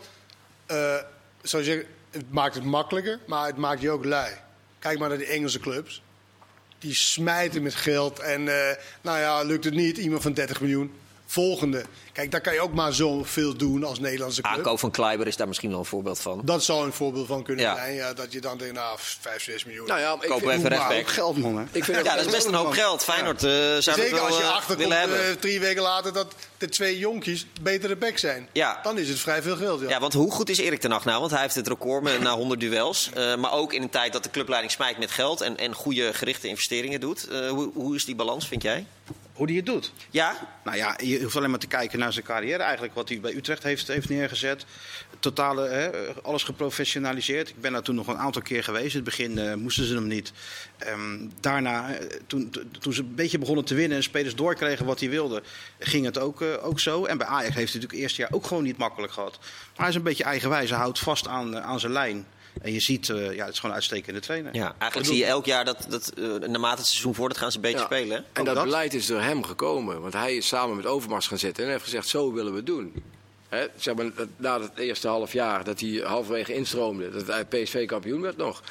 [0.65, 0.95] eh,
[1.41, 4.31] zou je zeggen, het maakt het makkelijker, maar het maakt je ook lui.
[4.79, 6.01] Kijk maar naar die Engelse clubs.
[6.79, 8.19] Die smijten met geld.
[8.19, 10.91] En eh, nou ja, lukt het niet, iemand van 30 miljoen.
[11.31, 11.83] Volgende.
[12.13, 14.53] Kijk, daar kan je ook maar zoveel doen als Nederlandse club.
[14.55, 16.41] aankoop van Kleiber is daar misschien wel een voorbeeld van.
[16.43, 17.75] Dat zou een voorbeeld van kunnen Ja.
[17.75, 17.93] zijn.
[17.95, 19.87] Ja, dat je dan denkt, nou, 5, 6 miljoen.
[19.87, 20.97] Nou ja, ik vind, even Maar rechtsback.
[20.99, 21.57] ook geld, man.
[21.57, 21.63] Hè?
[21.71, 23.03] ik vind het Ja, dat is best een hoop geld.
[23.03, 26.69] Feyenoord eh, zou Zeker wel als je eh, achterkomt eh, drie weken later dat de
[26.69, 28.47] twee jonkies betere back zijn.
[28.51, 28.79] Ja.
[28.83, 29.81] Dan is het vrij veel geld.
[29.81, 29.89] Ja.
[29.89, 31.19] Ja, want hoe goed is Erik ten Hag nou?
[31.19, 33.09] Want hij heeft het record met na 100 duels.
[33.13, 36.13] Eh, maar ook in een tijd dat de clubleiding smijt met geld en, en goede
[36.13, 37.27] gerichte investeringen doet.
[37.27, 38.85] Eh, hoe, hoe is die balans, vind jij?
[39.39, 39.91] Hoe die het doet.
[40.10, 40.47] Ja?
[40.63, 42.93] Nou ja, je hoeft alleen maar te kijken naar zijn carrière eigenlijk.
[42.93, 44.65] Wat hij bij Utrecht heeft, heeft neergezet.
[45.19, 45.89] Totale, hè,
[46.21, 47.49] alles geprofessionaliseerd.
[47.49, 48.89] Ik ben daar toen nog een aantal keer geweest.
[48.89, 50.32] In het begin eh, moesten ze hem niet.
[50.78, 54.99] Ehm, daarna, eh, toen, toen ze een beetje begonnen te winnen en spelers doorkregen wat
[54.99, 55.43] hij wilde,
[55.80, 57.06] ging het ook, eh, ook zo.
[57.06, 59.38] En bij Ajax heeft hij natuurlijk het eerste jaar ook gewoon niet makkelijk gehad.
[59.39, 60.69] Maar hij is een beetje eigenwijs.
[60.69, 62.25] Hij houdt vast aan, aan zijn lijn.
[62.62, 64.53] En je ziet, eh, ja, het is gewoon een uitstekende trainer.
[64.55, 67.55] Ja, eigenlijk zie je elk jaar dat, dat eh, naarmate het seizoen voordat gaan ze
[67.57, 67.85] een beetje Ja.
[67.85, 68.17] spelen.
[68.17, 68.23] hè?
[68.33, 68.63] En dat, dat?
[68.63, 70.01] beleid is door hem gekomen.
[70.01, 72.65] Want hij is samen met Overmars gaan zitten en heeft gezegd: zo willen we het
[72.65, 73.03] doen.
[73.49, 77.45] Hè, zeg maar, dat- na het eerste half jaar dat hij halverwege instroomde, dat hij
[77.45, 78.62] PSV kampioen werd nog.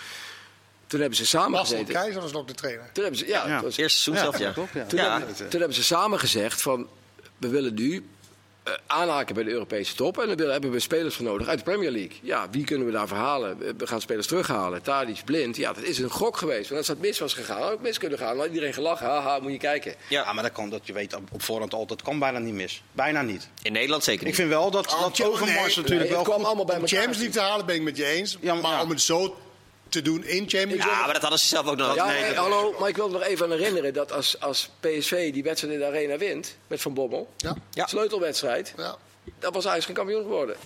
[0.86, 1.94] Toen hebben ze samen Marcel gezeten.
[1.94, 2.84] Keizer was nog de trainer.
[2.92, 3.54] Toen hebben ze, ja, Ja.
[3.54, 4.52] het was- Eerste seizoen zelf, ja.
[4.52, 4.84] klopt, ja.
[4.86, 5.18] toen, Ja.
[5.18, 6.88] hebben, toen hebben ze samen gezegd van
[7.36, 8.06] we willen nu
[8.86, 10.18] aanhaken bij de Europese top.
[10.20, 12.16] En dan willen- hebben we spelers voor nodig uit de Premier League.
[12.22, 13.58] Ja, wie kunnen we daar verhalen?
[13.78, 14.82] We gaan spelers terughalen.
[14.82, 15.56] Tadic, Blind.
[15.56, 16.64] Ja, dat is een gok geweest.
[16.68, 18.28] Want als dat mis was gegaan, had ook mis kunnen gaan.
[18.28, 19.06] Dan had iedereen gelachen.
[19.06, 19.94] Haha, moet je kijken.
[20.08, 22.54] Ja, Ja, maar dat kan, dat je weet op voorhand al, dat kan bijna niet
[22.54, 22.82] mis.
[22.92, 23.48] Bijna niet.
[23.62, 24.36] in Nederland zeker Ik niet.
[24.36, 26.86] vind wel dat, Oh, dat Overmars nee, natuurlijk Nee, wel kwam goed- allemaal bij Om.
[26.86, 28.36] Champions League te halen ben ik met je eens.
[28.40, 28.82] Ja, maar- maar ja.
[28.82, 29.36] om het zo
[29.88, 30.92] te doen in Champions League...
[30.92, 31.94] Ja, maar dat hadden ze zelf ook nog.
[31.94, 35.42] Ja, nee, hallo, maar ik wil nog even aan herinneren dat als, als PSV die
[35.42, 37.86] wedstrijd in de Arena wint met Van Bommel, Ja, Ja.
[37.86, 38.96] sleutelwedstrijd, ja.
[39.38, 40.56] dat was eigenlijk geen kampioen geworden.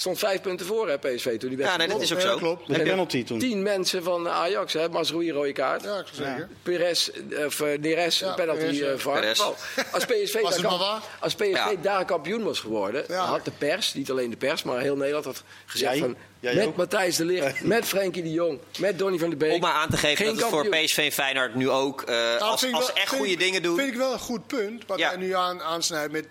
[0.00, 2.28] Stond vijf punten voor, hè, PSV, toen die Ja, nee, wedstrijd dat is ook Ja,
[2.28, 2.36] zo.
[2.36, 2.68] klopt.
[2.68, 3.38] Een penalty toen.
[3.38, 5.82] Tien mensen van Ajax, hè, Mazraoui rode kaart.
[5.82, 6.48] Ja, zeker.
[6.62, 7.10] Perez,
[7.46, 9.20] of eh, Neres, Ja, penalty Perez, eh, VAR.
[9.20, 9.56] Wel,
[9.92, 11.00] Als PSV, Was daar, het maar kamp- waar?
[11.20, 11.72] als PSV Ja.
[11.82, 15.42] daar kampioen was geworden, had de pers, niet alleen de pers, maar heel Nederland had
[15.66, 16.00] gezegd Jij?
[16.00, 16.16] van...
[16.40, 16.76] Jij met ook?
[16.76, 19.52] Matthijs de Ligt, met Frenkie de Jong, met Donny van der Beek.
[19.52, 20.66] Om maar aan te geven geen dat het voor.
[20.68, 23.76] PSV en Feyenoord nu ook, eh, Nou, als, wel- echt goede ik- dingen doen...
[23.76, 25.08] vind ik wel een goed punt wat Ja.
[25.08, 26.26] hij nu aan, aansnijdt met,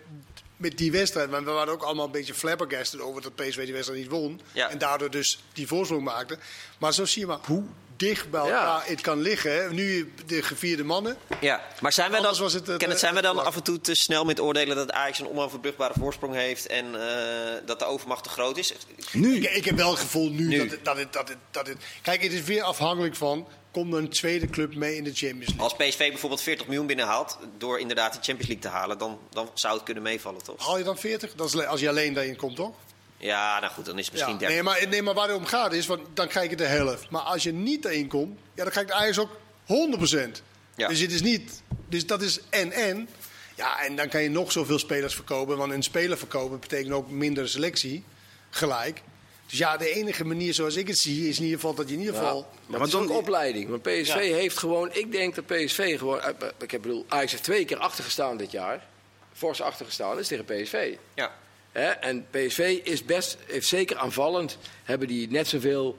[0.59, 1.29] met die wedstrijd.
[1.29, 4.41] Want we waren ook allemaal een beetje flabbergasted over dat PSV die wedstrijd niet won.
[4.51, 4.69] Ja.
[4.69, 6.37] En daardoor dus die voorsprong maakte.
[6.77, 7.63] Maar zo zie je maar hoe
[7.95, 8.47] dicht bij Ja.
[8.47, 9.53] elkaar het kan liggen.
[9.53, 9.69] Hè.
[9.73, 11.17] Nu de gevierde mannen.
[11.41, 13.81] Ja, maar zijn wij dan, was het, eh, Kenneth, zijn wij dan af en toe
[13.81, 18.23] te snel met oordelen dat Ajax een onoverbrugbare voorsprong heeft en eh, dat de overmacht
[18.23, 18.73] te groot is?
[19.11, 20.67] Ik, ik heb wel het gevoel nu, Nu.
[20.67, 21.77] Dat, dat, het, dat, het, dat het...
[22.01, 23.47] Kijk, het is weer afhankelijk van...
[23.71, 25.61] Komt een tweede club mee in de Champions League?
[25.63, 29.49] Als PSV bijvoorbeeld 40 miljoen binnenhaalt door inderdaad de Champions League te halen, dan, dan
[29.53, 30.65] zou het kunnen meevallen, toch?
[30.65, 31.35] Haal je dan 40?
[31.35, 32.75] Dat is als je alleen daarin komt, toch?
[33.17, 34.55] Ja, nou goed, dan is het misschien Ja, 30.
[34.57, 37.09] nee, maar, nee, maar waar het om gaat is, want dan krijg je de helft.
[37.09, 40.41] Maar als je niet erin komt, ja, dan krijgt Ajax ook 100%.
[40.75, 40.87] Ja.
[40.87, 43.09] Dus het is niet, dus dat is en-en.
[43.55, 45.57] Ja, en dan kan je nog zoveel spelers verkopen.
[45.57, 48.03] Want een speler verkopen betekent ook minder selectie,
[48.49, 49.01] gelijk.
[49.49, 51.93] Dus ja, de enige manier zoals ik het zie, is in ieder geval dat je
[51.93, 52.41] in ieder Ja, geval...
[52.41, 53.69] maar maar het is dan- ook opleiding.
[53.69, 54.19] Want PSV Ja.
[54.19, 54.89] heeft gewoon...
[54.93, 56.21] Ik denk dat PSV gewoon...
[56.21, 56.29] eh,
[56.61, 58.87] Ik heb bedoel, Ajax heeft twee keer achtergestaan dit jaar.
[59.33, 60.95] Fors achtergestaan, is tegen PSV.
[61.13, 61.35] Ja.
[61.71, 61.87] Hè?
[61.89, 65.97] En PSV is best, heeft zeker aanvallend, hebben die net zoveel.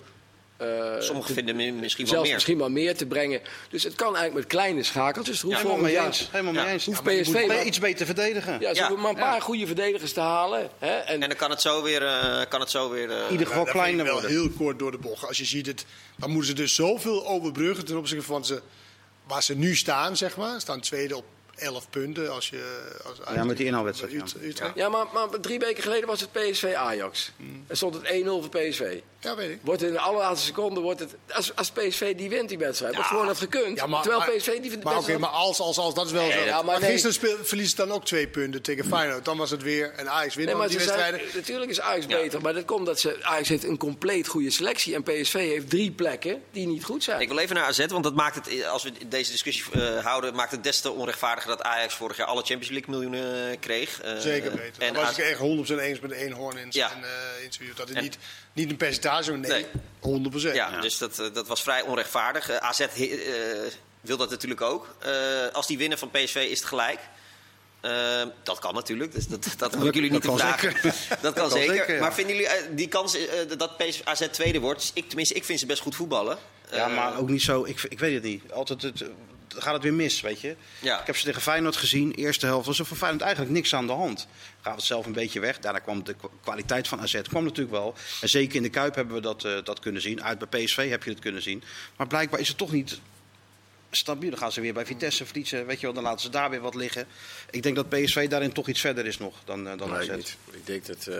[0.60, 0.66] Eh,
[1.00, 2.34] Sommigen te- vinden mi- misschien wel zelfs meer.
[2.34, 3.40] misschien wel meer te brengen.
[3.70, 5.38] Dus het kan eigenlijk met kleine schakeltjes.
[5.38, 6.28] Er hoeft Helemaal mee eens.
[6.30, 6.70] Helemaal mee Ja.
[6.70, 6.84] eens.
[6.86, 8.60] Hoeft PSV moet maar- iets beter verdedigen.
[8.60, 8.86] Ja, ze Ja.
[8.86, 10.70] hoeven maar een paar goede verdedigers te halen.
[10.78, 10.96] Hè?
[10.96, 13.46] En, En dan kan het zo weer, eh, kan het zo weer eh, In ieder
[13.46, 14.30] geval Ja, ik kleiner wel worden.
[14.30, 15.26] heel kort door de bocht.
[15.26, 15.84] Als je ziet het,
[16.16, 18.60] dan moeten ze dus zoveel overbruggen ten opzichte van ze,
[19.26, 20.54] waar ze nu staan, zeg maar.
[20.54, 21.24] Ze staan tweede op
[21.60, 22.32] 11 punten.
[22.32, 24.18] Als je, als Ja, met die inhaalwedstrijd, ja.
[24.18, 24.74] Ut- Utrecht.
[24.74, 27.32] ja, maar, maar drie weken geleden was het PSV-Ajax.
[27.66, 29.00] En stond het 1-0 voor PSV.
[29.20, 29.58] Ja, weet ik.
[29.62, 33.08] Wordt in de allerlaatste seconde, wordt het, als, als PSV die wint die wedstrijd, wordt
[33.08, 33.76] gewoon had gekund.
[33.78, 36.38] Ja, maar, terwijl PSV die Maar oké, maar als, als, als, dat is wel zo.
[36.38, 36.90] ja, maar maar nee.
[36.90, 39.24] gisteren speel, verliezen ze dan ook twee punten tegen Feyenoord.
[39.24, 41.28] Dan was het weer en Ajax Nee, maar die zijn, wedstrijden.
[41.34, 44.94] natuurlijk is Ajax beter, maar dat komt dat ze, Ajax heeft een compleet goede selectie
[44.94, 47.20] en PSV heeft drie plekken die niet goed zijn.
[47.20, 50.34] Ik wil even naar AZ, want dat maakt het, als we deze discussie eh, houden,
[50.34, 54.00] maakt het des te onrechtvaardiger dat Ajax vorig jaar alle Champions League miljoenen kreeg.
[54.00, 54.82] Eh, Zeker weten.
[54.82, 56.88] En was ik echt 100% eens met Eenhoorn in Ja.
[56.88, 57.76] zijn eh, interview.
[57.76, 58.18] Dat het niet,
[58.52, 59.66] niet een percentage, maar nee, Nee.
[60.00, 60.54] 100%.
[60.54, 62.48] Ja, dus dat, eh, dat was vrij onrechtvaardig.
[62.48, 62.88] Eh, AZ eh,
[64.00, 64.94] wil dat natuurlijk ook.
[64.98, 65.12] Eh,
[65.52, 66.98] als die winnen van PSV is het gelijk.
[67.80, 70.72] Eh, dat kan natuurlijk, dus dat, dat moet ik jullie niet dat te kan vragen.
[70.72, 70.94] zeker.
[71.22, 71.74] Dat kan kan zeker.
[71.74, 72.00] zeker, ja.
[72.00, 73.26] Maar vinden jullie eh, die kans eh,
[73.58, 74.90] dat PSV AZ tweede wordt?
[74.94, 76.38] Ik, tenminste, ik vind ze best goed voetballen.
[76.70, 77.64] Ja, Eh, maar ook niet zo.
[77.64, 78.52] Ik, ik weet het niet.
[78.52, 79.04] Altijd het,
[79.56, 80.56] gaat het weer mis, weet je.
[80.78, 81.00] Ja.
[81.00, 82.12] Ik heb ze tegen Feyenoord gezien.
[82.14, 84.26] Eerste helft was er voor Feyenoord eigenlijk niks aan de hand.
[84.60, 85.58] Gaat het zelf een beetje weg.
[85.58, 87.94] Daarna kwam de kwa- kwaliteit van AZ kwam natuurlijk wel.
[88.20, 90.22] En zeker in de Kuip hebben we dat, eh, dat kunnen zien.
[90.22, 91.62] Uit bij PSV heb je het kunnen zien.
[91.96, 93.00] Maar blijkbaar is het toch niet
[93.90, 94.30] stabiel.
[94.30, 95.66] Dan gaan ze weer bij Vitesse verliezen.
[95.66, 97.06] Weet je wel, dan laten ze daar weer wat liggen.
[97.50, 100.08] Ik denk dat PSV daarin toch iets verder is nog dan, eh, dan Nee, AZ.
[100.08, 100.36] ik niet.
[100.52, 101.06] Ik denk dat...
[101.06, 101.16] eh,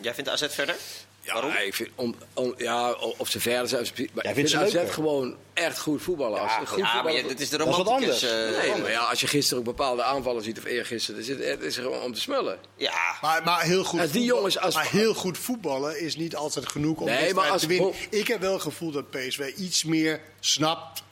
[0.00, 0.76] Jij vindt AZ verder?
[1.24, 1.50] Ja, Waarom?
[1.52, 3.82] Ik vind, om, om- ja, of ze verder zijn.
[3.82, 6.40] Maar Jij ik vindt vind ze AZ gewoon echt goed voetballen.
[6.40, 8.30] Als ze goed Ja, maar voetballen- dit is de Dat is wat romanticus.
[8.32, 8.56] anders.
[8.56, 11.62] eh, Nee, maar ja, als je gisteren ook bepaalde aanvallen ziet, of eergisteren, zit- het
[11.62, 12.58] is gewoon om te smullen.
[12.76, 16.16] ja, Maar, maar, heel goed Als die voetbal- jongens als- maar heel goed voetballen is
[16.16, 17.92] niet altijd genoeg om Nee, maar als- te winnen.
[18.10, 21.02] Ik heb wel het gevoel dat PSV iets meer snapt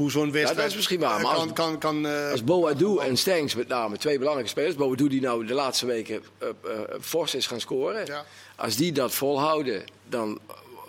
[0.00, 2.98] hoe zo'n wedstrijd dat is misschien waar, maar kan, als- kan, kan, eh, Als Boadu
[2.98, 4.74] en Stengs met name, twee belangrijke spelers.
[4.74, 6.54] Boadu die nou de laatste weken eh, eh,
[7.00, 8.06] fors is gaan scoren.
[8.06, 8.24] Ja.
[8.56, 10.40] Als die dat volhouden, dan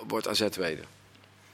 [0.07, 0.81] wordt AZ tweede.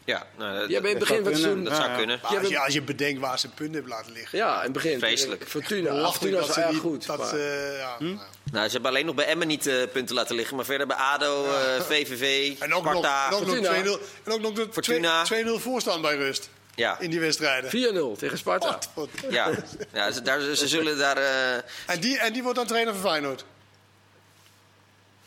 [0.06, 1.64] ja nou, dat, hebben in het begin van het zou seizoen...
[1.64, 1.98] dat Ja, zou ja.
[1.98, 2.20] kunnen.
[2.30, 4.38] Ja, als, je, als je bedenkt waar ze punten hebben laten liggen.
[4.38, 5.00] Ja, in het begin.
[5.00, 5.44] Vreselijk.
[5.48, 7.06] Fortuna, Fortuna was erg goed.
[7.06, 8.18] Dat, maar- eh, ja, nou.
[8.52, 10.56] Nou, ze hebben alleen nog bij Emmen niet eh, punten laten liggen.
[10.56, 13.28] Maar verder bij ADO, eh, VVV, En ook nog, Sparta.
[13.28, 13.82] en ook nog Fortuna.
[13.82, 15.24] 2-0 en ook nog de Fortuna.
[15.26, 17.70] 2-0 voorstaan bij rust Ja, in die wedstrijden.
[18.16, 18.68] 4-0 tegen Sparta.
[18.68, 19.10] Wat, wat.
[19.30, 19.50] ja.
[19.94, 21.18] ja ze, daar, ze zullen daar...
[21.18, 21.54] eh,
[21.88, 23.46] En, die, en die wordt dan trainer van Feyenoord.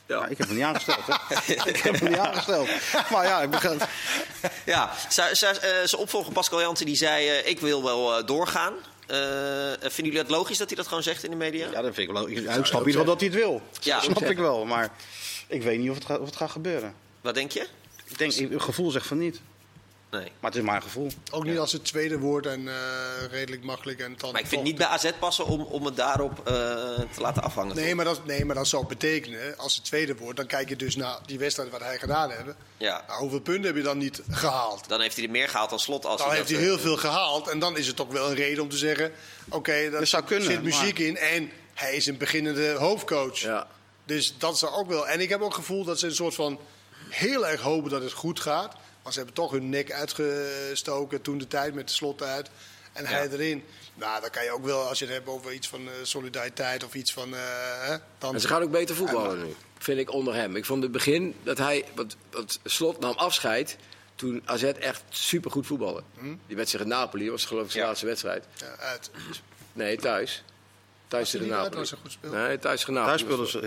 [0.06, 0.98] Ja, ik heb hem niet aangesteld.
[1.06, 1.52] Hè.
[1.70, 2.68] ik heb hem niet aangesteld.
[3.10, 3.88] Maar ja, ik begrijp.
[4.64, 7.28] ja, Zij- zij- eh, zijn opvolger Pascal Jansen die zei...
[7.28, 8.72] eh, ik wil wel eh, doorgaan.
[9.06, 9.16] Eh,
[9.80, 11.66] vinden jullie het logisch dat hij dat gewoon zegt in de media?
[11.70, 12.28] Ja, dat vind ik wel.
[12.28, 13.62] Ik, ik snap in ieder geval dat hij het wil.
[13.80, 13.94] Ja.
[13.94, 14.64] dat snap ik wel.
[14.64, 14.90] Maar
[15.46, 16.94] ik weet niet of het gaat, of het gaat gebeuren.
[17.20, 17.66] Wat denk je?
[18.04, 19.40] Ik denk, het gevoel zegt van niet.
[20.10, 20.32] Nee.
[20.40, 21.10] Maar het is een gevoel.
[21.30, 22.74] Ook niet als het tweede woord en eh,
[23.30, 24.00] redelijk makkelijk.
[24.00, 26.54] En dan Maar ik vind het niet bij AZ passen om, om het daarop eh,
[27.14, 27.76] te laten afhangen.
[27.76, 30.76] Nee maar, dat, nee, maar dat zou betekenen, als het tweede wordt, dan kijk je
[30.76, 32.56] dus naar die wedstrijd wat hij gedaan heeft.
[32.76, 33.04] Ja.
[33.06, 34.88] Nou, hoeveel punten heb je dan niet gehaald?
[34.88, 36.06] Dan heeft hij er meer gehaald dan slot.
[36.06, 38.28] Als Dan hij heeft hij eh, heel veel gehaald en dan is het toch wel
[38.28, 39.12] een reden om te zeggen:
[39.48, 43.38] oké, daar Dat zou kunnen, zit muziek in en hij is een beginnende hoofdcoach.
[43.38, 43.66] Ja.
[44.04, 45.08] Dus dat zou ook wel.
[45.08, 46.60] En ik heb ook het gevoel dat ze een soort van
[47.08, 48.74] heel erg hopen dat het goed gaat.
[49.02, 52.50] Maar ze hebben toch hun nek uitgestoken toen de tijd met de slot uit.
[52.92, 53.64] En hij erin.
[53.94, 56.84] Nou, dan kan je ook wel, als je het hebt over iets van eh, solidariteit
[56.84, 57.32] of iets van.
[57.32, 60.56] hè, dan, En ze gaan ook beter voetballen nu, vind ik onder hem.
[60.56, 63.76] Ik vond het begin dat hij, wat, wat Slot nam afscheid,
[64.14, 66.04] toen AZ echt supergoed voetballen.
[66.46, 67.88] Die wedstrijd in Napoli was geloof ik zijn Ja.
[67.88, 68.44] laatste wedstrijd.
[68.56, 69.10] ja, uit.
[69.72, 70.42] Nee, thuis.
[71.10, 71.46] Thuis tegen?
[71.48, 71.76] Napoli.
[71.76, 72.32] Was hij goed speeld?
[72.32, 73.10] Nee, thuis tegen Napoli.
[73.16, 73.60] Daar speelden ze.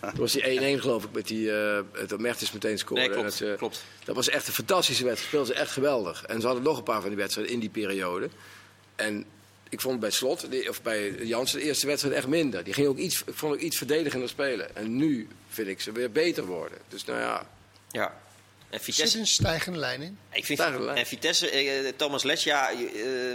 [0.00, 3.02] Toen was die 1-1 geloof ik met die, eh dat Mertens meteen scoorde.
[3.02, 3.84] Nee, klopt, dat, ze- klopt.
[4.04, 5.28] Dat was echt een fantastische wedstrijd.
[5.28, 6.24] Speelden ze echt geweldig.
[6.24, 8.28] En ze hadden nog een paar van die wedstrijden in die periode.
[8.96, 9.24] En
[9.68, 12.64] ik vond bij Slot, of bij Jansen, de eerste wedstrijd echt minder.
[12.64, 14.76] Die ging ook iets, ik vond ook iets verdedigender spelen.
[14.76, 16.78] En nu vind ik ze weer beter worden.
[16.88, 17.46] Dus nou ja,
[17.90, 18.20] Ja.
[18.70, 19.18] En Zit Vitesse...
[19.18, 20.18] een stijgende lijn in?
[20.32, 20.98] Ik vind, gelijk.
[20.98, 22.76] en Vitesse, eh, Thomas Les, ja, eh,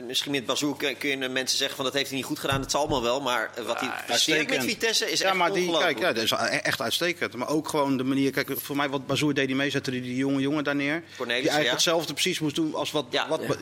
[0.08, 2.62] misschien met Bazoer kun- kunnen mensen zeggen van dat heeft hij niet goed gedaan.
[2.62, 4.64] Dat zal allemaal wel, maar eh, wat hij presteert met.
[4.64, 5.96] Vitesse is ja, echt maar die, ongelooflijk.
[5.98, 7.36] kijk, ja, dat is e- echt uitstekend.
[7.36, 10.16] Maar ook gewoon de manier, kijk, voor mij wat Bazoer deed hij mee, zette die
[10.16, 11.04] jonge jongen daar neer.
[11.18, 11.72] Die eigenlijk ja.
[11.72, 13.06] hetzelfde precies moest doen als wat...
[13.10, 13.28] Ja.
[13.28, 13.48] wat Ja.
[13.48, 13.56] Ja,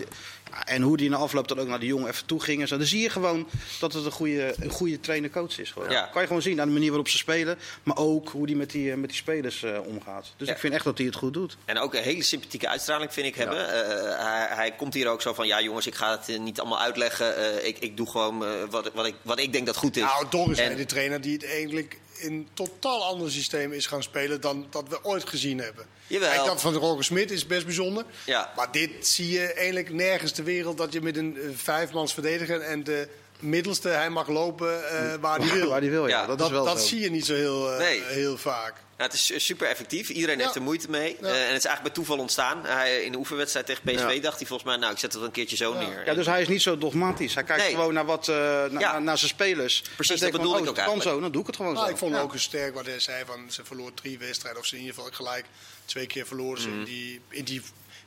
[0.65, 2.61] en hoe die na afloop dan ook naar die jongen even toe ging.
[2.61, 2.77] En zo.
[2.77, 3.47] Dan zie je gewoon
[3.79, 5.71] dat het een goede, een goede trainer-coach is.
[5.71, 5.89] Gewoon.
[5.89, 6.09] Ja.
[6.11, 7.57] Kan je gewoon zien aan de manier waarop ze spelen.
[7.83, 10.33] Maar ook hoe die met die, eh, met die spelers eh, omgaat.
[10.37, 10.53] Dus Ja.
[10.53, 11.57] ik vind echt dat hij het goed doet.
[11.65, 13.67] En ook een hele sympathieke uitstraling vind ik hebben.
[13.67, 16.79] Eh, hij, hij komt hier ook zo van, ja jongens, ik ga het niet allemaal
[16.79, 17.35] uitleggen.
[17.35, 20.03] Eh, ik, ik doe gewoon wat, wat, ik, wat ik denk dat goed is.
[20.03, 23.73] Nou, toch is En- hij de trainer die het eigenlijk in een totaal ander systeem
[23.73, 25.85] is gaan spelen dan dat we ooit gezien hebben.
[26.07, 26.29] Jawel.
[26.29, 28.05] Kijk, dat van Roger Smit is best bijzonder.
[28.25, 28.51] Ja.
[28.55, 32.61] Maar dit zie je eigenlijk nergens ter wereld dat je met een eh, vijfmans verdediger
[32.61, 33.07] en de
[33.41, 35.69] middelste hij mag lopen eh, waar hij wil.
[35.69, 36.21] Waar hij wil, ja.
[36.21, 36.87] Ja, dat, dat is wel dat zo.
[36.87, 38.01] zie je niet zo heel, eh, Nee.
[38.03, 38.73] heel vaak.
[38.97, 40.09] Ja, het is super effectief.
[40.09, 40.43] Iedereen Ja.
[40.43, 41.17] heeft er moeite mee.
[41.21, 41.27] Ja.
[41.27, 42.65] Eh, en het is eigenlijk bij toeval ontstaan.
[42.65, 44.21] Hij, in de oefenwedstrijd tegen PSV Ja.
[44.21, 46.05] dacht hij volgens mij, nou ik zet het een keertje zo neer.
[46.05, 47.33] Ja, dus hij is niet zo dogmatisch.
[47.33, 47.71] Hij kijkt Nee.
[47.73, 48.35] gewoon naar, wat, eh,
[48.69, 48.99] na- Ja.
[48.99, 49.81] naar, zijn spelers.
[49.81, 51.03] Precies, dat denkt van, bedoelde oh, ik ook het kan eigenlijk.
[51.17, 51.91] zo, dan doe ik het gewoon Nou, zo.
[51.91, 52.21] ik vond Ja.
[52.21, 54.95] ook een sterk wat hij zei van ze verloor drie wedstrijden of ze in ieder
[54.95, 55.45] geval gelijk
[55.85, 57.61] twee keer verloren ze in, die, in die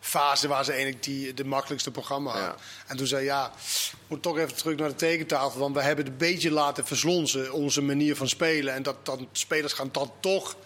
[0.06, 2.36] fase waar ze eigenlijk die, de makkelijkste programma.
[2.36, 2.56] Ja.
[2.86, 3.52] En toen zei ja,
[4.06, 7.52] moet toch even terug naar de tekentafel, want we hebben het een beetje laten verslonsen
[7.52, 10.56] onze manier van spelen en dat dan spelers gaan dan toch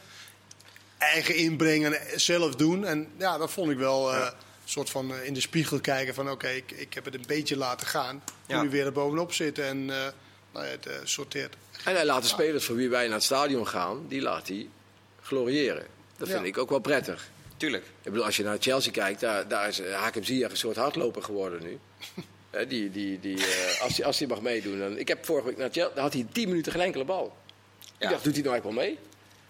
[0.98, 4.12] eigen inbrengen en zelf doen en ja, dat vond ik wel.
[4.12, 7.14] eh, een soort van eh, in de spiegel kijken van oké, ik, ik heb het
[7.14, 8.22] een beetje laten gaan.
[8.46, 8.62] Ja.
[8.62, 9.96] Nu weer er bovenop zitten en eh,
[10.52, 11.56] nou ja, het sorteert.
[11.84, 14.68] En hij laat de spelers voor wie wij naar het stadion gaan, die laat hij
[15.22, 15.86] gloriëren.
[16.16, 16.46] Dat vind Ja.
[16.46, 17.28] ik ook wel prettig.
[17.58, 17.84] Tuurlijk.
[17.84, 20.76] Ik bedoel, als je naar Chelsea kijkt, daar, daar is eh, Hakim Ziyech een soort
[20.76, 21.78] hardloper geworden nu.
[22.68, 24.78] Die, die, die, eh, als hij als mag meedoen.
[24.78, 27.36] Dan, ik heb vorige week naar Chelsea, daar had hij 10 minuten geen enkele bal.
[27.80, 28.04] Ja.
[28.04, 28.98] Ik dacht, doet hij nou eigenlijk wel mee?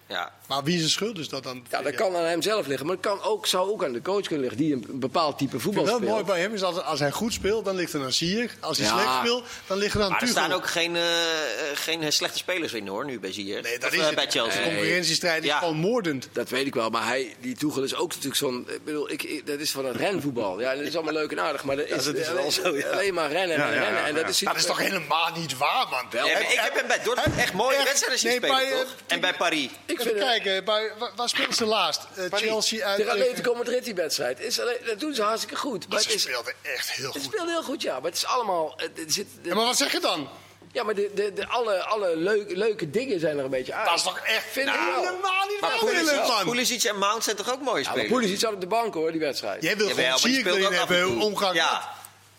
[0.08, 0.32] Ja.
[0.46, 1.66] Maar wie zijn schuld is dat dan?
[1.70, 2.86] Ja, dat kan aan hem zelf liggen.
[2.86, 5.60] Maar het kan ook, zou ook aan de coach kunnen liggen, die een bepaald type
[5.60, 6.02] voetbal speelt.
[6.02, 8.50] mooi bij hem is als, als hij goed speelt, dan ligt er een Sier.
[8.60, 8.92] Als hij Ja.
[8.92, 12.38] slecht speelt, dan liggen er een Maar er staan ook geen, eh, eh, geen slechte
[12.38, 13.62] spelers in hoor, nu bij Zier.
[13.62, 14.14] Nee, dat Of, is eh, het.
[14.14, 14.62] bij Chelsea.
[14.62, 15.58] De concurrentiestrijd is Ja.
[15.58, 16.28] gewoon moordend.
[16.32, 18.66] Dat weet ik wel, maar hij, die Tuchel is ook natuurlijk zo'n...
[18.70, 20.60] Ik bedoel, ik, ik- dat is van het renvoetbal.
[20.60, 22.76] Ja, dat is allemaal leuk en aardig, maar dat is, dat is wel alleen, zo,
[22.76, 22.86] ja.
[22.88, 24.00] alleen maar rennen en Ja, ja, rennen.
[24.00, 24.28] ja, En dat ja.
[24.28, 26.26] is, Dat is toch helemaal niet waar, man?
[26.26, 28.94] Ja, ik heb hem bij Dortmund echt mooie wedstrijden zien Nee, spelen, bij, eh, toch?
[29.06, 29.68] En bij Paris.
[30.00, 32.00] Ik Even kijken, bij, waar, speelden ze laatst?
[32.16, 33.00] Eh, Chelsea uit...
[33.00, 34.40] Eh, Atletico Madrid die wedstrijd.
[34.40, 35.88] Is alleen, dat doen ze hartstikke goed.
[35.88, 37.32] Maar Ze is, speelden echt heel het goed.
[37.32, 37.92] speelt heel goed, ja.
[37.94, 38.72] Maar het is allemaal...
[38.76, 40.28] Het, het zit, de- Ja, maar wat zeg je dan?
[40.72, 43.86] ja, maar de, de, de, alle, alle leuke, leuke dingen zijn er een beetje uit.
[43.86, 44.84] Dat is toch echt Vind ik wel.
[44.94, 46.44] helemaal niet Maar waar, Pulisic, Willem, man.
[46.44, 48.12] Pulisic en Mount zijn toch ook mooie Ja, maar spelers?
[48.12, 49.62] Pulisic zat op de bank hoor, die wedstrijd.
[49.62, 51.22] Jij wil gewoon speelt erin ook af en hebben, toe.
[51.22, 51.62] omgang met.
[51.62, 51.96] Ja.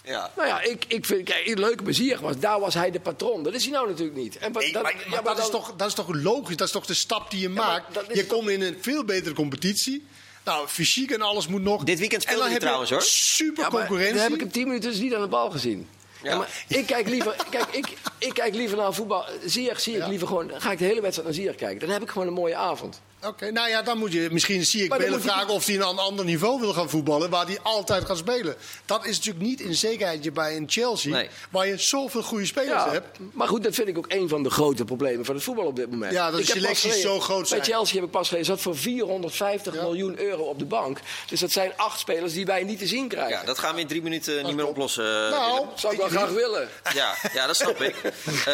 [0.09, 0.31] Ja.
[0.35, 3.43] Nou ja, ik, ik vind, kijk, leuk plezier was, daar was hij de patron.
[3.43, 4.37] Dat is hij nou natuurlijk niet.
[4.37, 6.55] En wat- Nee, dat- maar, ja, maar maar dat, is toch, dat is toch logisch?
[6.57, 7.85] Dat is toch de stap die je maakt?
[8.13, 10.05] Je toch- komt in een veel betere competitie.
[10.45, 11.83] Nou, fysiek en alles moet nog.
[11.83, 13.01] Dit weekend en speelde hij trouwens, hoor.
[13.01, 14.13] Super Ja, maar concurrentie.
[14.13, 15.87] Dan heb ik hem 10 minuten dus niet aan de bal gezien.
[16.23, 16.29] Ja.
[16.29, 16.37] Ja.
[16.37, 17.87] maar ik kijk liever, kijk, ik,
[18.17, 19.25] ik kijk liever naar voetbal.
[19.45, 20.07] Zie ik, zie ik Ja.
[20.07, 20.47] liever gewoon.
[20.47, 21.79] Dan ga ik de hele wedstrijd naar Ziyech kijken.
[21.79, 23.01] Dan heb ik gewoon een mooie avond.
[23.25, 25.89] Oké, nou ja, dan moet je misschien zie ik willen je- vragen of hij naar
[25.89, 28.55] een ander niveau wil gaan voetballen, waar hij altijd gaat spelen.
[28.85, 31.29] Dat is natuurlijk niet in zekerheid bij een Chelsea, Nee.
[31.49, 33.17] waar je zoveel goede spelers Ja, hebt.
[33.33, 35.75] maar goed, dat vind ik ook een van de grote problemen van het voetbal op
[35.75, 36.13] dit moment.
[36.13, 37.59] Ja, dat de Ik heb pas selecties zo groot zijn.
[37.59, 39.81] Bij Chelsea heb ik pas gelezen, zat voor 450 Ja.
[39.81, 40.99] miljoen euro op de bank.
[41.27, 43.31] Dus dat zijn acht spelers die wij niet te zien krijgen.
[43.39, 45.03] Ja, dat gaan we in drie minuten niet meer oplossen.
[45.29, 45.67] Nou, Willem.
[45.75, 46.67] Zou ik wel graag willen.
[46.93, 47.95] Ja, ja, dat snap ik.
[48.39, 48.51] Eh,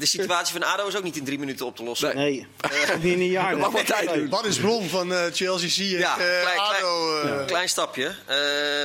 [0.00, 2.16] de situatie van ADO is ook niet in drie minuten op te lossen.
[2.16, 2.46] Nee.
[2.70, 3.56] Nee, niet in een jaar.
[3.88, 4.28] Tijd doen.
[4.28, 5.68] Wat is bron van eh, Chelsea?
[5.68, 7.20] Zie je Ja, eh, klein, klein, ADO?
[7.20, 8.14] eh, klein stapje.
[8.26, 8.36] Eh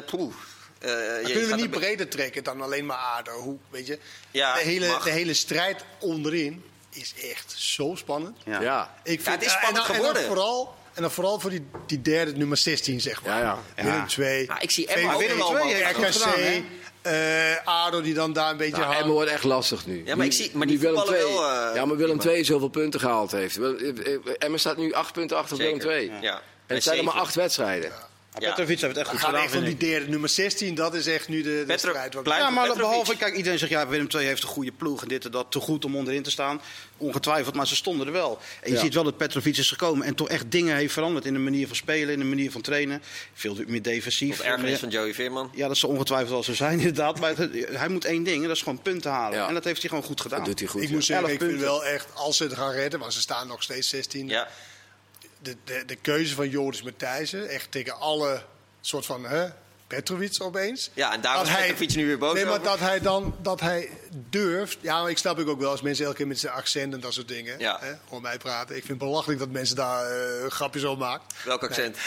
[0.06, 0.34] poeh.
[0.80, 3.32] Eh, je Kunnen we niet breder trekken dan alleen maar ADO?
[3.32, 4.00] Hoe, weet je?
[4.32, 5.04] Ja, de, hele, mag.
[5.04, 8.38] de hele strijd onderin is echt zo spannend.
[8.46, 8.62] Ja.
[8.62, 8.94] Ja.
[9.04, 10.22] Ik Ja, het is eh, spannend en dan, geworden.
[10.22, 13.40] En dan vooral, en dan vooral voor die, die derde, nummer 16, zeg maar.
[13.40, 13.84] Ja, ja.
[13.84, 14.46] Willem 2.
[14.46, 15.68] Ja, ik zie Emma ook Willem wel, II man.
[15.68, 16.66] heeft het goed gedaan,
[17.04, 19.00] eh, ADO die dan daar een beetje Nou, hangt.
[19.00, 20.02] Emmen wordt echt lastig nu.
[20.06, 22.20] Ja, maar ik zie- maar die Willem II- wel, eh, ja, maar Willem.
[22.20, 23.58] 2 zoveel punten gehaald heeft.
[23.58, 25.80] Eh, Emmen staat nu acht punten achter Willem.
[25.80, 26.12] 2.
[26.22, 26.42] Ja.
[26.68, 27.90] En het zijn er maar acht wedstrijden.
[27.90, 28.08] Ja.
[28.40, 30.76] Petrovic heeft het echt goed gedaan, echt van die derde, nummer 16.
[30.76, 32.14] Dat is echt nu de, de Petro- strijd.
[32.14, 32.76] Ja, maar Petrovic.
[32.78, 35.46] behalve, kijk, iedereen zegt ja, Willem II heeft een goede ploeg en dit en dat,
[35.52, 36.62] te goed om onderin te staan.
[36.98, 38.40] Ongetwijfeld, maar ze stonden er wel.
[38.62, 38.82] En je Ja.
[38.82, 41.68] ziet wel dat Petrovic is gekomen en toch echt dingen heeft veranderd in de manier
[41.68, 43.02] van spelen, in de manier van trainen.
[43.34, 44.40] Veel meer defensief.
[44.40, 45.52] Of ergernis van Joey Veerman.
[45.56, 47.20] Ja, dat zal ongetwijfeld wel zo zijn, inderdaad.
[47.20, 49.38] Maar het- hij moet één ding, en dat is gewoon punten halen.
[49.38, 49.48] Ja.
[49.48, 50.38] En dat heeft hij gewoon goed gedaan.
[50.40, 50.82] Dat doet hij goed.
[50.82, 50.94] ik ja.
[50.94, 53.64] moet zeggen, ik vind wel echt, als ze het gaan redden, maar ze staan nog
[53.64, 54.28] steeds 16.
[54.28, 54.48] Ja.
[55.44, 58.44] De, de, de keuze van Joris Matthijssen, echt tegen alle
[58.82, 59.48] soort van hè,
[59.88, 60.90] Petrovic opeens.
[60.94, 62.66] Ja, en daar Dat was Petrovic nu weer boos Nee, maar over.
[62.66, 63.90] dat hij dan dat hij
[64.30, 64.78] durft.
[64.82, 67.00] Ja, maar ik snap ik ook wel als mensen elke keer met zijn accent en
[67.00, 67.78] dat soort dingen Ja.
[67.82, 68.76] hè, hoor mij praten.
[68.76, 71.26] Ik vind het belachelijk dat mensen daar eh, grapjes over maken.
[71.46, 71.98] Welk accent?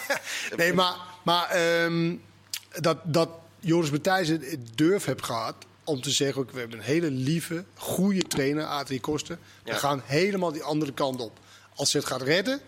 [0.56, 2.14] nee, maar, maar ehm,
[2.80, 3.28] dat, dat
[3.60, 6.42] Joris Matthijssen het durf heeft gehad om te zeggen...
[6.42, 9.38] ook, we hebben een hele lieve, goede trainer, Adrie Koster.
[9.64, 9.76] We Ja.
[9.76, 11.38] gaan helemaal die andere kant op.
[11.74, 12.60] Als ze het gaat redden,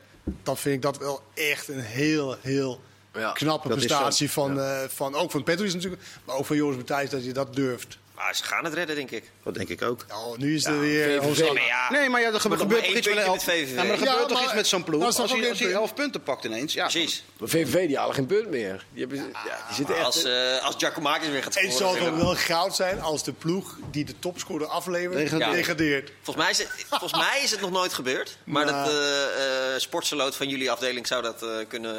[0.42, 2.80] dan vind ik dat wel echt een heel, heel
[3.14, 5.14] Ja, knappe prestatie van, eh, van...
[5.14, 7.98] Ook van Petrovic natuurlijk, maar ook van Joris Matthijssen dat je dat durft.
[8.22, 9.24] Maar ze gaan het redden, denk ik.
[9.42, 10.04] Dat denk ik ook.
[10.08, 11.04] Nou, nu is er weer...
[11.06, 11.18] VVV.
[11.24, 11.52] Hosanna.
[11.52, 13.46] Maar ja, Nee, maar ja, er gebeurt, toch iets met, elf.
[13.46, 15.04] Ja, maar er Ja, gebeurt toch iets met zo'n ploeg.
[15.04, 16.72] Als hij, als elf punten pakt ineens.
[16.72, 17.24] Ja, precies.
[17.38, 18.84] Maar VVV die halen geen punt meer.
[18.92, 20.04] Die, hebben, ja, die zitten echt...
[20.04, 21.94] Als, eh als Giacomakis weer gaat En het scoren.
[21.96, 25.52] zal toch dan- wel goud zijn als de ploeg die de topscorer aflevert, Degradeert.
[25.52, 26.12] degradeert.
[26.22, 28.36] Volgens mij, is het, volgens mij is het nog nooit gebeurd.
[28.44, 28.84] Maar Nou.
[28.84, 31.94] dat eh eh sportseloot van jullie afdeling zou dat eh, kunnen.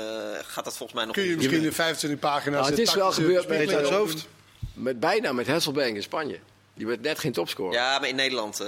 [0.46, 2.54] Gaat dat volgens mij nog Kun je misschien in 25 pagina's...
[2.60, 3.94] Nou, het de is wel gebeurd met- doen?
[3.94, 4.28] hoofd?
[4.74, 6.40] Met, bijna met Hasselbank in Spanje.
[6.74, 7.74] Die werd net geen topscorer.
[7.74, 8.60] Ja, maar in Nederland.
[8.60, 8.68] eh,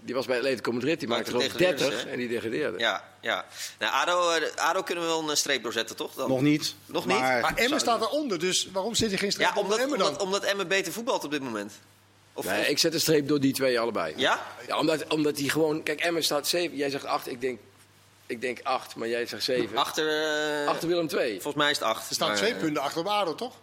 [0.00, 0.98] Die was bij Atletico Madrid.
[0.98, 2.12] Die Maar maakte geloof degradeerden 30 ze, hè?
[2.12, 2.78] en die degradeerde.
[2.78, 3.44] ja, ja.
[3.78, 6.14] Nou, ADO, eh, ADO kunnen we wel een streep doorzetten, toch?
[6.14, 6.28] Dan?
[6.28, 6.74] Nog niet.
[6.86, 7.18] Nog niet?
[7.18, 9.98] Maar, Maar Emmen staat eronder, dus waarom zit er geen streep Ja, onder omdat, Emmen
[9.98, 10.08] dan?
[10.08, 11.72] omdat, omdat Emmen beter voetbalt op dit moment.
[12.32, 14.12] Of, Nee, ik zet een streep door die twee allebei.
[14.16, 14.46] Ja?
[14.66, 15.82] Ja, omdat, omdat die gewoon...
[15.82, 16.76] Kijk, Emmen staat 7.
[16.76, 17.28] Jij zegt 8.
[17.28, 17.58] Ik denk,
[18.26, 19.76] ik denk 8, maar jij zegt 7.
[19.76, 20.08] Achter,
[20.62, 21.32] eh, Achter Willem 2.
[21.32, 22.08] Volgens mij is het 8.
[22.08, 23.54] Er staan twee punten achter op ADO, toch?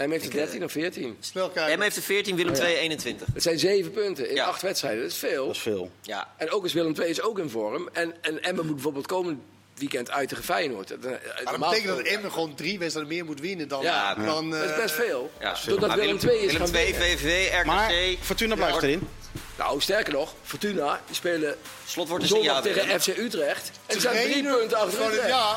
[0.00, 1.16] Emmen heeft er 13 of 14.
[1.20, 1.64] Snel kijken.
[1.72, 3.26] Emmen heeft er 14, Willem 2 21.
[3.34, 4.44] Het zijn 7 punten in Ja.
[4.44, 5.02] 8 wedstrijden.
[5.02, 5.46] Dat is veel.
[5.46, 5.90] dat is veel.
[6.02, 6.28] Ja.
[6.36, 7.88] En ook is Willem 2 is ook in vorm.
[7.92, 9.38] En, en Emmen moet bijvoorbeeld komend
[9.74, 10.88] weekend uit tegen Feyenoord.
[10.88, 13.82] Dat, Maar dat betekent dat Emmen gewoon drie wedstrijden meer moet winnen dan...
[13.82, 15.30] Ja, dan dat is eh, best veel.
[15.40, 15.56] Ja.
[15.66, 17.18] Doordat Willem 2 is Willem gaan 2, winnen.
[17.18, 17.64] VVV, RKC.
[17.66, 19.08] Maar Fortuna blijft Ja, erin.
[19.58, 23.00] Nou, sterker nog, Fortuna, die spelen Slot wordt zondag jaar tegen.
[23.00, 23.66] FC Utrecht.
[23.68, 25.28] En die zijn drie punten achter van het Utrecht.
[25.30, 25.56] jaar.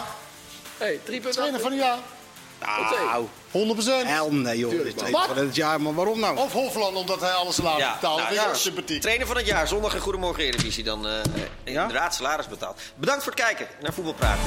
[0.78, 1.98] Hey, drie punten Trainer van het jaar.
[2.60, 4.06] Nou, 100%.
[4.08, 4.70] hel nee joh.
[4.70, 5.26] Tuurlijk, Dit Wat?
[5.26, 6.38] van het jaar, maar waarom nou?
[6.38, 8.18] Of Hofland, omdat hij alle salaris Ja, betaalt.
[8.18, 8.54] nou, dat is ja.
[8.54, 9.02] sympathiek.
[9.02, 10.84] Trainer van het jaar, zondag een Goedemorgen Eredivisie.
[10.84, 11.14] Dan eh,
[11.64, 12.80] inderdaad salaris betaald.
[12.96, 14.38] Bedankt voor het kijken naar Voetbalpraat.